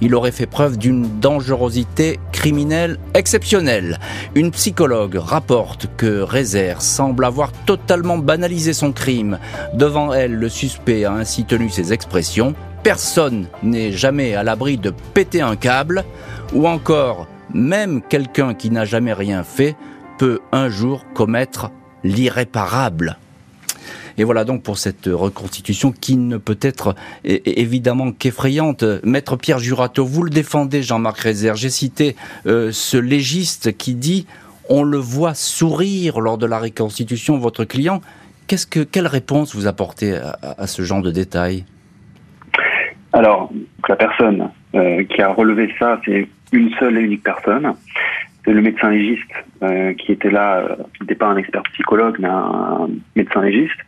[0.01, 3.99] il aurait fait preuve d'une dangerosité criminelle exceptionnelle.
[4.35, 9.39] Une psychologue rapporte que Rézère semble avoir totalement banalisé son crime.
[9.73, 12.53] Devant elle, le suspect a ainsi tenu ses expressions.
[12.83, 16.05] Personne n'est jamais à l'abri de péter un câble,
[16.53, 19.75] ou encore, même quelqu'un qui n'a jamais rien fait
[20.17, 21.71] peut un jour commettre
[22.03, 23.17] l'irréparable.
[24.19, 28.83] Et voilà donc pour cette reconstitution qui ne peut être évidemment qu'effrayante.
[29.05, 31.55] Maître Pierre Jurato, vous le défendez, Jean-Marc Rézère.
[31.55, 34.27] J'ai cité euh, ce légiste qui dit
[34.67, 38.01] on le voit sourire lors de la reconstitution, votre client.
[38.49, 41.63] Que, quelle réponse vous apportez à, ce genre de détails?
[43.13, 43.49] Alors,
[43.87, 47.73] la personne euh, qui a relevé ça, c'est une seule et unique personne
[48.45, 52.27] le médecin légiste euh, qui était là, euh, qui n'était pas un expert psychologue, mais
[52.27, 53.79] un médecin légiste.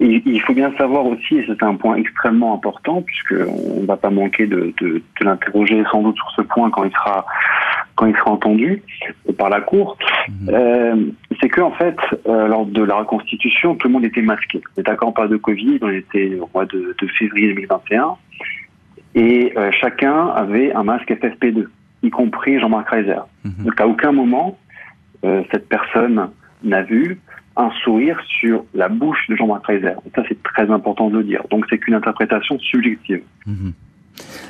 [0.00, 3.96] Et il faut bien savoir aussi, et c'est un point extrêmement important, puisqu'on ne va
[3.96, 7.26] pas manquer de, de, de l'interroger sans doute sur ce point quand il sera
[7.96, 8.82] quand il sera entendu
[9.38, 9.96] par la cour,
[10.28, 10.50] mmh.
[10.50, 10.96] euh,
[11.40, 11.96] c'est que en fait,
[12.28, 14.60] euh, lors de la reconstitution, tout le monde était masqué.
[14.68, 18.16] On était d'accord, pas de Covid, on était au mois de, de février 2021,
[19.14, 21.66] et euh, chacun avait un masque FFP2
[22.02, 23.20] y compris Jean-Marc Reiser.
[23.44, 23.64] Mhm.
[23.64, 24.58] Donc à aucun moment,
[25.24, 26.30] euh, cette personne
[26.62, 27.20] n'a vu
[27.56, 29.94] un sourire sur la bouche de Jean-Marc Reiser.
[30.14, 31.42] ça, c'est très important de le dire.
[31.50, 33.22] Donc c'est qu'une interprétation subjective.
[33.46, 33.72] Mhm.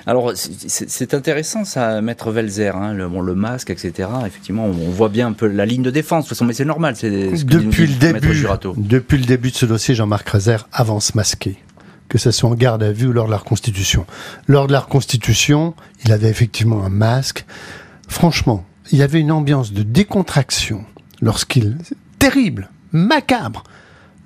[0.06, 4.08] Alors, c'est intéressant ça, Maître Velzer, hein, le, bon, le, masque, etc.
[4.24, 6.64] Effectivement, on voit bien un peu la ligne de défense, de toute façon, mais c'est
[6.64, 6.94] normal.
[6.94, 7.06] Ce
[7.44, 8.44] depuis, le début,
[8.76, 11.56] depuis le début de ce dossier, Jean-Marc Reiser avance masqué
[12.08, 14.06] que ce soit en garde à vue ou lors de la reconstitution.
[14.46, 17.44] Lors de la reconstitution, il avait effectivement un masque.
[18.08, 20.84] Franchement, il y avait une ambiance de décontraction
[21.20, 21.78] lorsqu'il,
[22.18, 23.64] terrible, macabre,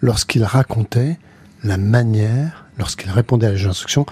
[0.00, 1.18] lorsqu'il racontait
[1.64, 4.06] la manière, lorsqu'il répondait à les instructions,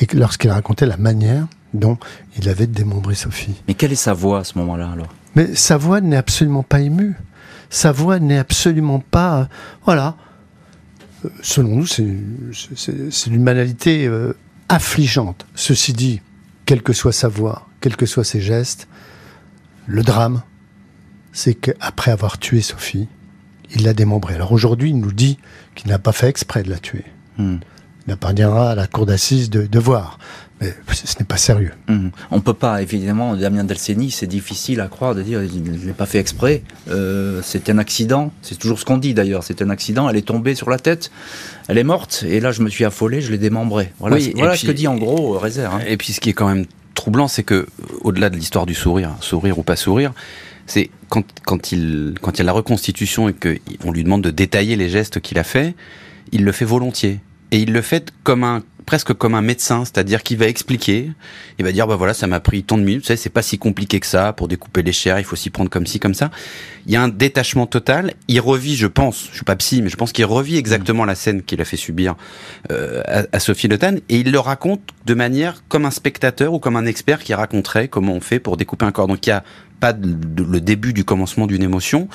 [0.00, 1.98] et lorsqu'il racontait la manière dont
[2.38, 3.54] il avait démembré Sophie.
[3.68, 5.08] Mais quelle est sa voix à ce moment-là alors?
[5.34, 7.16] Mais sa voix n'est absolument pas émue.
[7.70, 9.40] Sa voix n'est absolument pas...
[9.40, 9.44] euh,
[9.84, 10.16] voilà.
[11.42, 14.36] Selon nous, c'est d'une banalité euh,
[14.68, 15.46] affligeante.
[15.54, 16.20] Ceci dit,
[16.66, 18.88] quelle que soit sa voix, quels que soient ses gestes,
[19.86, 20.42] le drame,
[21.32, 23.08] c'est qu'après avoir tué Sophie,
[23.74, 24.34] il l'a démembrée.
[24.34, 25.38] Alors aujourd'hui, il nous dit
[25.74, 27.04] qu'il n'a pas fait exprès de la tuer.
[27.38, 27.56] Hmm.
[28.06, 30.18] Il appartiendra à la cour d'assises de, de voir.
[30.60, 31.72] Mais ce n'est pas sérieux.
[31.88, 32.10] Mhm.
[32.30, 35.92] On peut pas, évidemment, Damien Delceni, c'est difficile à croire de dire il ne l'a
[35.94, 36.62] pas fait exprès.
[36.90, 38.32] Euh, c'est un accident.
[38.40, 39.42] C'est toujours ce qu'on dit d'ailleurs.
[39.42, 40.08] C'est un accident.
[40.08, 41.10] Elle est tombée sur la tête.
[41.68, 42.24] Elle est morte.
[42.26, 43.20] Et là, je me suis affolé.
[43.20, 43.92] Je l'ai démembrée.
[43.98, 45.74] Voilà, Oui, voilà puis- ce que dit en gros euh, Rézère.
[45.74, 45.80] hein.
[45.86, 47.66] Et puis ce qui est quand même troublant, c'est que
[48.02, 50.12] au-delà de l'histoire du sourire, sourire ou pas sourire,
[50.66, 54.30] c'est quand, quand, il, quand il y a la reconstitution et qu'on lui demande de
[54.30, 55.74] détailler les gestes qu'il a fait,
[56.32, 57.20] il le fait volontiers.
[57.50, 61.10] Et il le fait comme un presque comme un médecin, c'est-à-dire qu'il va expliquer,
[61.58, 63.42] il va dire bah voilà ça m'a pris tant de minutes, vous savez c'est pas
[63.42, 66.14] si compliqué que ça pour découper les chairs, il faut s'y prendre comme ci comme
[66.14, 66.30] ça.
[66.86, 69.88] Il y a un détachement total, il revit, je pense, je suis pas psy, mais
[69.88, 72.14] je pense qu'il revit exactement la scène qu'il a fait subir
[72.70, 76.52] euh, à, à Sophie Le Tan et il le raconte de manière comme un spectateur
[76.52, 79.06] ou comme un expert qui raconterait comment on fait pour découper un corps.
[79.08, 79.42] Donc il y a
[79.80, 82.08] pas de- le début du commencement d'une émotion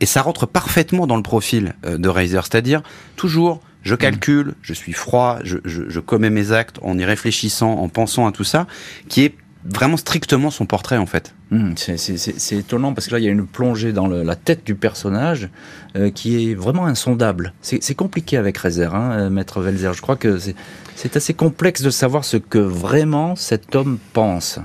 [0.00, 2.82] et ça rentre parfaitement dans le profil euh, de Reiser, c'est-à-dire
[3.16, 7.72] toujours je calcule, je suis froid, je, je, je commets mes actes en y réfléchissant,
[7.74, 8.66] en pensant à tout ça,
[9.08, 9.34] qui est
[9.66, 11.34] vraiment strictement son portrait en fait.
[11.50, 11.74] Mhm.
[11.76, 14.74] C'est- étonnant parce que là, il y a une plongée dans le- la tête du
[14.74, 15.48] personnage
[15.96, 17.54] euh, qui est vraiment insondable.
[17.62, 19.92] C'est compliqué avec Rézère, hein, euh, Maître Velzer.
[19.94, 20.54] Je crois que c'est-
[20.96, 24.58] c'est assez complexe de savoir ce que vraiment cet homme pense.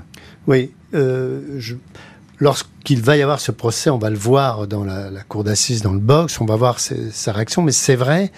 [0.46, 1.76] Oui, euh, je-
[2.38, 5.82] lorsqu'il va y avoir ce procès, on va le voir dans la, la cour d'assises,
[5.82, 8.32] dans le box, on va voir ses- sa réaction, mais c'est vrai.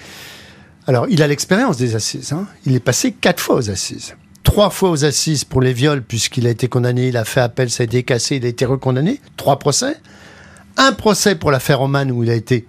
[0.87, 2.33] Alors, il a l'expérience des assises.
[2.33, 2.47] hein.
[2.67, 4.15] Il est passé quatre fois aux assises.
[4.43, 7.71] Trois fois aux assises pour les viols, puisqu'il a été condamné, il a fait appel,
[7.71, 9.21] ça a été cassé, il a été recondamné.
[9.37, 9.97] Trois procès.
[10.77, 12.67] Un procès pour l'affaire Oman où il a été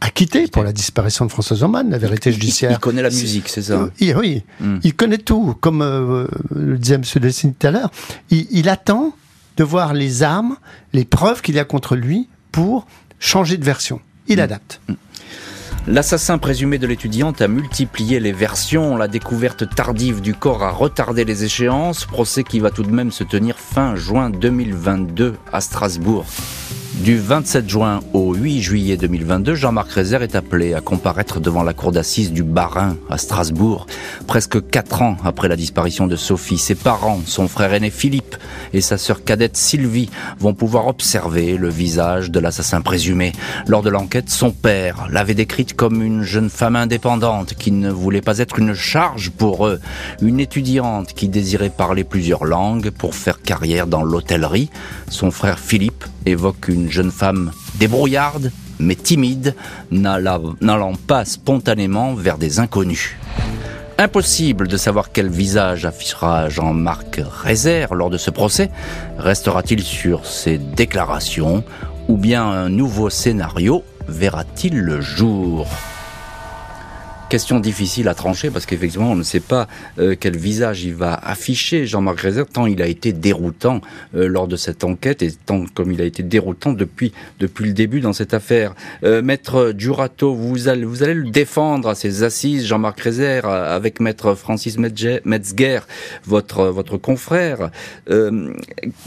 [0.00, 2.70] acquitté pour la disparition de Françoise Oman, la vérité Il, judiciaire.
[2.70, 4.76] il connaît la musique, c'est ça Euh, il- oui, Mm.
[4.84, 5.56] il connaît tout.
[5.60, 7.02] Comme euh, le disait M.
[7.16, 7.90] Dessine tout à l'heure,
[8.30, 9.12] il, il attend
[9.56, 10.56] de voir les armes,
[10.92, 12.86] les preuves qu'il y a contre lui pour
[13.18, 14.00] changer de version.
[14.28, 14.80] Il adapte.
[15.88, 18.96] L'assassin présumé de l'étudiante a multiplié les versions.
[18.96, 22.06] La découverte tardive du corps a retardé les échéances.
[22.06, 26.24] Procès qui va tout de même se tenir fin juin 2022 à Strasbourg.
[26.96, 31.74] Du 27 juin au 8 juillet 2022, Jean-Marc Rézère est appelé à comparaître devant la
[31.74, 33.86] cour d'assises du Bas-Rhin à Strasbourg.
[34.26, 38.36] Presque quatre ans après la disparition de Sophie, ses parents, son frère aîné Philippe
[38.72, 40.08] et sa sœur cadette Sylvie
[40.40, 43.32] vont pouvoir observer le visage de l'assassin présumé.
[43.66, 48.22] Lors de l'enquête, son père l'avait décrite comme une jeune femme indépendante qui ne voulait
[48.22, 49.80] pas être une charge pour eux,
[50.22, 54.70] une étudiante qui désirait parler plusieurs langues pour faire carrière dans l'hôtellerie.
[55.10, 59.54] Son frère Philippe évoque une jeune femme débrouillarde, mais timide,
[59.90, 63.16] n'allant pas spontanément vers des inconnus.
[63.98, 68.70] Impossible de savoir quel visage affichera Jean-Marc Rézère lors de ce procès.
[69.16, 71.64] Restera-t-il sur ses déclarations
[72.08, 75.66] ou bien un nouveau scénario verra-t-il le jour?
[77.28, 79.66] Question difficile à trancher parce qu'effectivement on ne sait pas
[79.98, 83.80] euh, quel visage il va afficher Jean-Marc Rézère tant il a été déroutant
[84.14, 87.72] euh, lors de cette enquête et tant comme il a été déroutant depuis depuis le
[87.72, 88.76] début dans cette affaire.
[89.02, 93.74] Euh, Maître Durato, vous allez vous allez le défendre à ses assises Jean-Marc Rézère euh,
[93.74, 95.80] avec Maître Francis Metzger,
[96.26, 97.70] votre votre confrère.
[98.08, 98.52] Euh,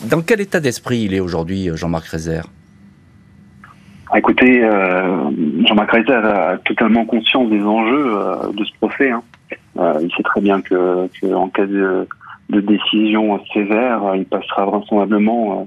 [0.10, 2.48] dans quel état d'esprit il est aujourd'hui Jean-Marc Rézère
[4.16, 5.30] Écoutez, euh,
[5.66, 9.12] Jean-Marc Reiser a totalement conscience des enjeux euh, de ce procès.
[9.12, 9.22] hein.
[9.78, 12.08] Euh, il sait très bien que, que en cas de,
[12.50, 15.64] de décision sévère, il passera vraisemblablement euh,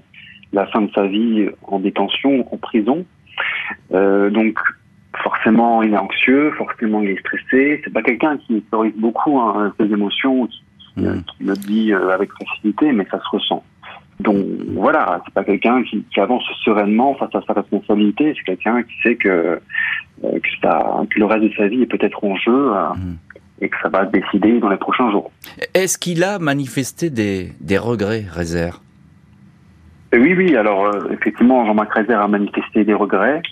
[0.52, 3.05] la fin de sa vie en détention, en prison.
[3.92, 4.59] Euh, donc
[5.22, 7.81] forcément, il est anxieux, forcément, il est stressé.
[7.85, 10.62] C'est pas quelqu'un qui autorise beaucoup hein, ses émotions, qui,
[10.96, 13.62] qui le dit euh, avec facilité, mais ça se ressent.
[14.22, 14.37] Donc
[14.74, 18.35] voilà, c'est pas quelqu'un qui, qui avance sereinement face à sa responsabilité.
[18.37, 19.58] C'est quelqu'un qui sait que, euh,
[20.22, 23.16] que, ça, que le reste de sa vie est peut-être en jeu euh, Mhm.
[23.61, 25.31] et que ça va décider dans les prochains jours.
[25.75, 28.81] Est-ce qu'il a manifesté des, des regrets, Rézère
[30.12, 30.56] Et oui, oui.
[30.56, 33.42] Alors euh, effectivement, Jean-Marc Reiser a manifesté des regrets.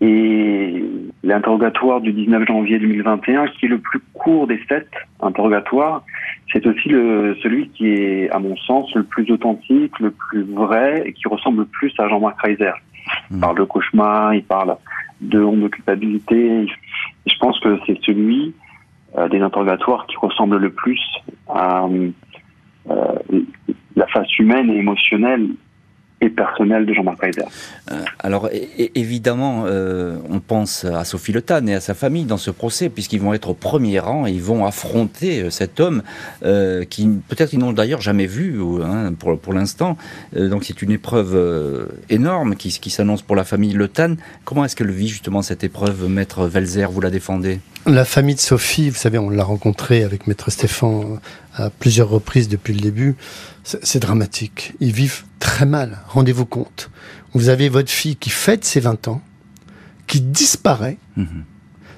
[0.00, 0.82] Et
[1.22, 4.88] l'interrogatoire du 19 janvier 2021, qui est le plus court des sept
[5.20, 6.02] interrogatoires,
[6.52, 11.02] c'est aussi le, celui qui est, à mon sens, le plus authentique, le plus vrai
[11.06, 12.72] et qui ressemble le plus à Jean-Marc Reiser.
[13.30, 13.40] Il Mhm.
[13.40, 14.76] parle de cauchemar, il parle
[15.20, 16.66] de honte de culpabilité.
[17.26, 18.54] Je pense que c'est celui
[19.18, 21.00] euh, des interrogatoires qui ressemble le plus
[21.48, 21.86] à,
[23.96, 25.48] la face humaine et émotionnelle
[26.20, 27.44] et personnel de Jean-Marc Reiser.
[27.90, 28.50] Euh, alors
[28.94, 32.90] évidemment, euh, on pense à Sophie Le Tan et à sa famille dans ce procès,
[32.90, 36.02] puisqu'ils vont être au premier rang et ils vont affronter euh, cet homme
[36.90, 39.96] qui peut-être ils n'ont d'ailleurs jamais vu hein, pour, pour l'instant.
[40.34, 44.14] donc c'est une épreuve énorme qui, qui s'annonce pour la famille Le Tan.
[44.44, 47.60] Comment est-ce qu'elle vit justement cette épreuve, Maître Velzer Vous la défendez?
[47.86, 51.18] La famille de Sophie, vous savez, on l'a rencontrée avec Maître Stéphane
[51.54, 53.16] à plusieurs reprises depuis le début.
[53.82, 54.74] C'est dramatique.
[54.80, 55.98] Ils vivent très mal.
[56.08, 56.90] Rendez-vous compte.
[57.34, 59.22] Vous avez votre fille qui fête ses 20 ans,
[60.06, 60.98] qui disparaît.
[61.16, 61.44] Mhm.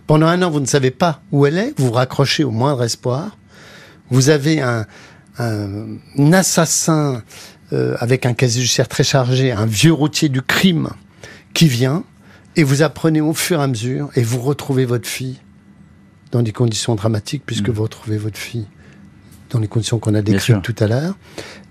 [0.07, 1.73] Pendant un an, vous ne savez pas où elle est.
[1.79, 3.37] Vous vous raccrochez au moindre espoir.
[4.11, 4.87] Vous avez un,
[6.33, 7.23] assassin
[7.73, 10.91] euh, avec un casier judiciaire très chargé, un vieux routier du crime
[11.55, 12.05] qui vient,
[12.57, 15.41] et vous apprenez au fur et à mesure, et vous retrouvez votre fille
[16.31, 17.75] dans des conditions dramatiques, puisque mhm.
[17.75, 18.67] vous retrouvez votre fille
[19.53, 21.15] dans les conditions qu'on a décrites tout à l'heure.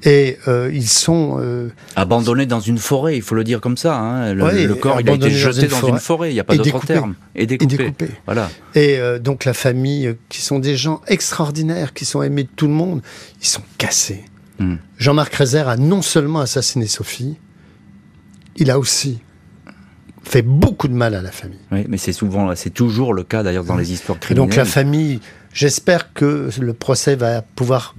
[0.04, 3.98] Et euh, ils sont euh, abandonnés dans une forêt, il faut le dire comme ça.
[3.98, 4.34] Hein.
[4.34, 7.16] Le, corps il a été jeté dans une, forêt, il n'y a pas d'autre terme.
[7.36, 7.94] Et découpé.
[8.26, 8.50] Voilà.
[8.76, 12.68] Et euh, donc la famille, qui sont des gens extraordinaires, qui sont aimés de tout
[12.68, 13.02] le monde,
[13.42, 14.24] ils sont cassés.
[14.60, 14.76] Hmm.
[14.98, 17.38] Jean-Marc Rézère a non seulement assassiné Sophie,
[18.58, 19.20] il a aussi
[20.24, 21.60] fait beaucoup de mal à la famille.
[21.72, 24.44] Oui, mais c'est souvent, c'est toujours le cas d'ailleurs dans les histoires criminelles.
[24.44, 25.20] Et donc la famille
[25.54, 27.96] J'espère que le procès va pouvoir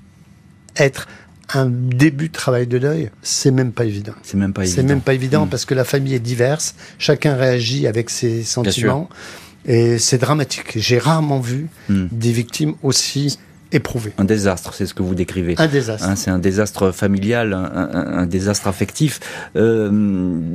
[0.76, 1.06] être
[1.54, 4.14] un début de travail de deuil, c'est même pas évident.
[4.22, 4.76] C'est même pas évident.
[4.76, 5.50] C'est même pas évident hmm.
[5.50, 9.08] parce que la famille est diverse, chacun réagit avec ses sentiments
[9.66, 10.72] et c'est dramatique.
[10.76, 12.06] J'ai rarement vu hmm.
[12.10, 13.38] des victimes aussi
[13.72, 14.12] éprouvé.
[14.18, 15.54] Un désastre, c'est ce que vous décrivez.
[15.58, 16.08] Un désastre.
[16.08, 19.20] Hein, c'est un désastre familial, un, désastre affectif.
[19.56, 19.90] Euh,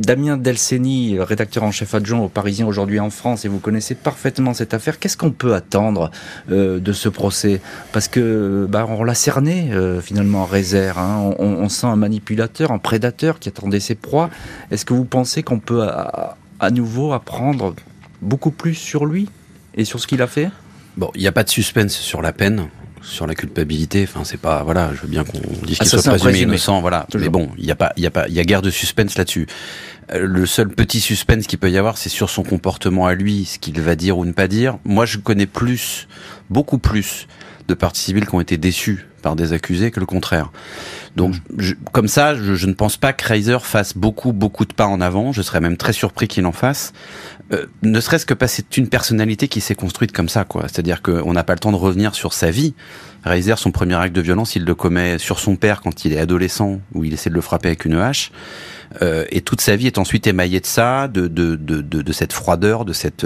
[0.02, 4.54] Damien Delceni, rédacteur en chef adjoint au Parisien aujourd'hui en France, et vous connaissez parfaitement
[4.54, 5.00] cette affaire.
[5.00, 6.12] Qu'est-ce qu'on peut attendre
[6.52, 7.62] euh, de ce procès?
[7.92, 11.00] Parce que bah, on l'a cerné euh, finalement en réserve.
[11.00, 11.34] Hein.
[11.40, 14.30] On, sent un manipulateur, un prédateur qui attendait ses proies.
[14.72, 17.76] Est-ce que vous pensez qu'on peut à, à nouveau apprendre
[18.22, 19.30] beaucoup plus sur lui
[19.76, 20.50] et sur ce qu'il a fait?
[20.96, 22.70] Bon, il n'y a pas de suspense sur la peine
[23.08, 24.04] sur la culpabilité.
[24.04, 24.92] Enfin, c'est pas voilà.
[24.94, 27.08] Je veux bien qu'on dise qu'il soit présumé innocent, voilà.
[27.16, 28.70] Mais bon, il y a pas, il y a pas, il y a guère de
[28.70, 29.48] suspense là-dessus.
[30.14, 33.46] Euh, le seul petit suspense qu'il peut y avoir, c'est sur son comportement à lui,
[33.46, 34.78] ce qu'il va dire ou ne pas dire.
[34.86, 36.08] Moi, je connais plus,
[36.50, 37.28] beaucoup plus
[37.68, 40.52] de parties civiles qui ont été déçues par des accusés que le contraire.
[41.16, 41.72] Donc, mm.
[41.92, 45.32] comme ça, je, ne pense pas que Reiser fasse beaucoup, beaucoup de pas en avant.
[45.32, 46.94] Je serais même très surpris qu'il en fasse.
[47.54, 50.64] Euh, ne serait-ce que parce que c'est une personnalité qui s'est construite comme ça, quoi.
[50.64, 52.74] C'est-à-dire qu'on n'a pas le temps de revenir sur sa vie.
[53.24, 56.20] Reiser, son premier acte de violence, il le commet sur son père quand il est
[56.20, 58.32] adolescent, où il essaie de le frapper avec une hache.
[59.02, 62.14] Euh, et toute sa vie est ensuite émaillée de ça, de, de, de, de, de
[62.14, 63.26] cette froideur, de cette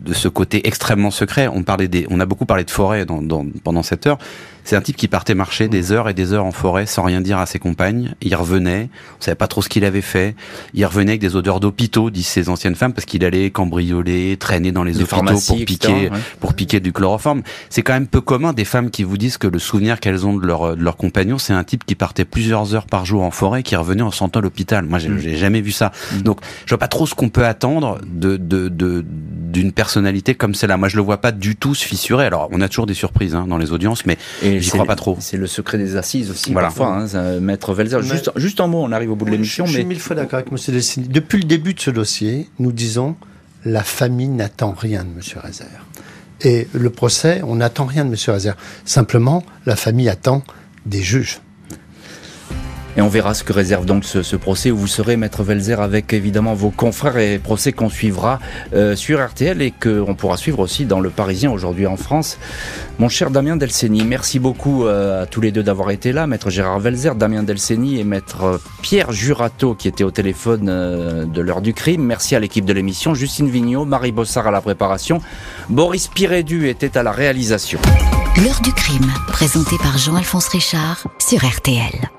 [0.00, 1.48] de ce côté extrêmement secret.
[1.48, 4.18] On parlait des, on a beaucoup parlé de forêt dans, dans, pendant cette heure.
[4.66, 7.20] C'est un type qui partait marcher des heures et des heures en forêt sans rien
[7.20, 8.16] dire à ses compagnes.
[8.20, 10.34] Il revenait, on savait pas trop ce qu'il avait fait.
[10.74, 14.72] Il revenait avec des odeurs d'hôpitaux, disent ses anciennes femmes, parce qu'il allait cambrioler, traîner
[14.72, 16.10] dans les hôpitaux pour piquer,
[16.40, 17.42] pour piquer du chloroforme.
[17.70, 20.36] C'est quand même peu commun des femmes qui vous disent que le souvenir qu'elles ont
[20.36, 23.30] de leur, de leur compagnon, c'est un type qui partait plusieurs heures par jour en
[23.30, 24.84] forêt, qui revenait en sentant l'hôpital.
[24.84, 25.36] Moi, j'ai mm.
[25.36, 25.92] jamais vu ça.
[26.12, 26.22] Mm.
[26.22, 29.04] Donc, je vois pas trop ce qu'on peut attendre de, de, de
[29.56, 30.76] d'une personnalité comme celle-là.
[30.76, 32.26] Moi, je le vois pas du tout se fissurer.
[32.26, 34.18] Alors, on a toujours des surprises hein, dans les audiences, mais
[34.60, 35.16] j'y crois pas trop.
[35.20, 38.02] C'est le secret des assises aussi, parfois, hein, Maître Velzer.
[38.02, 39.66] Juste, juste en mot, on arrive au bout de l'émission.
[39.66, 39.78] Je, mais...
[39.78, 40.58] suis mille fois d'accord avec M.
[40.74, 41.08] Dessini.
[41.08, 43.16] Depuis le début de ce dossier, nous disons
[43.64, 45.20] la famille n'attend rien de M.
[45.44, 45.66] Rezer.
[46.42, 48.16] Et le procès, on n'attend rien de M.
[48.28, 48.56] Rezer.
[48.84, 50.42] Simplement, la famille attend
[50.84, 51.40] des juges.
[52.96, 56.14] Et on verra ce que réserve donc ce, procès où vous serez, Maître Velzer, avec
[56.14, 58.40] évidemment vos confrères et procès qu'on suivra
[58.72, 62.38] euh, sur RTL et qu'on pourra suivre aussi dans Le Parisien aujourd'hui en France.
[62.98, 66.26] Mon cher Damien Delceni, merci beaucoup euh, à tous les deux d'avoir été là.
[66.26, 71.42] Maître Gérard Velzer, Damien Delceni et Maître Pierre Jurato qui était au téléphone euh, de
[71.42, 72.02] l'heure du crime.
[72.02, 75.20] Merci à l'équipe de l'émission, Justine Vignot, Marie Bossard à la préparation,
[75.68, 77.78] Boris Pirédu était à la réalisation.
[78.42, 82.10] L'heure du crime, présenté par Jean-Alphonse Richard sur RTL.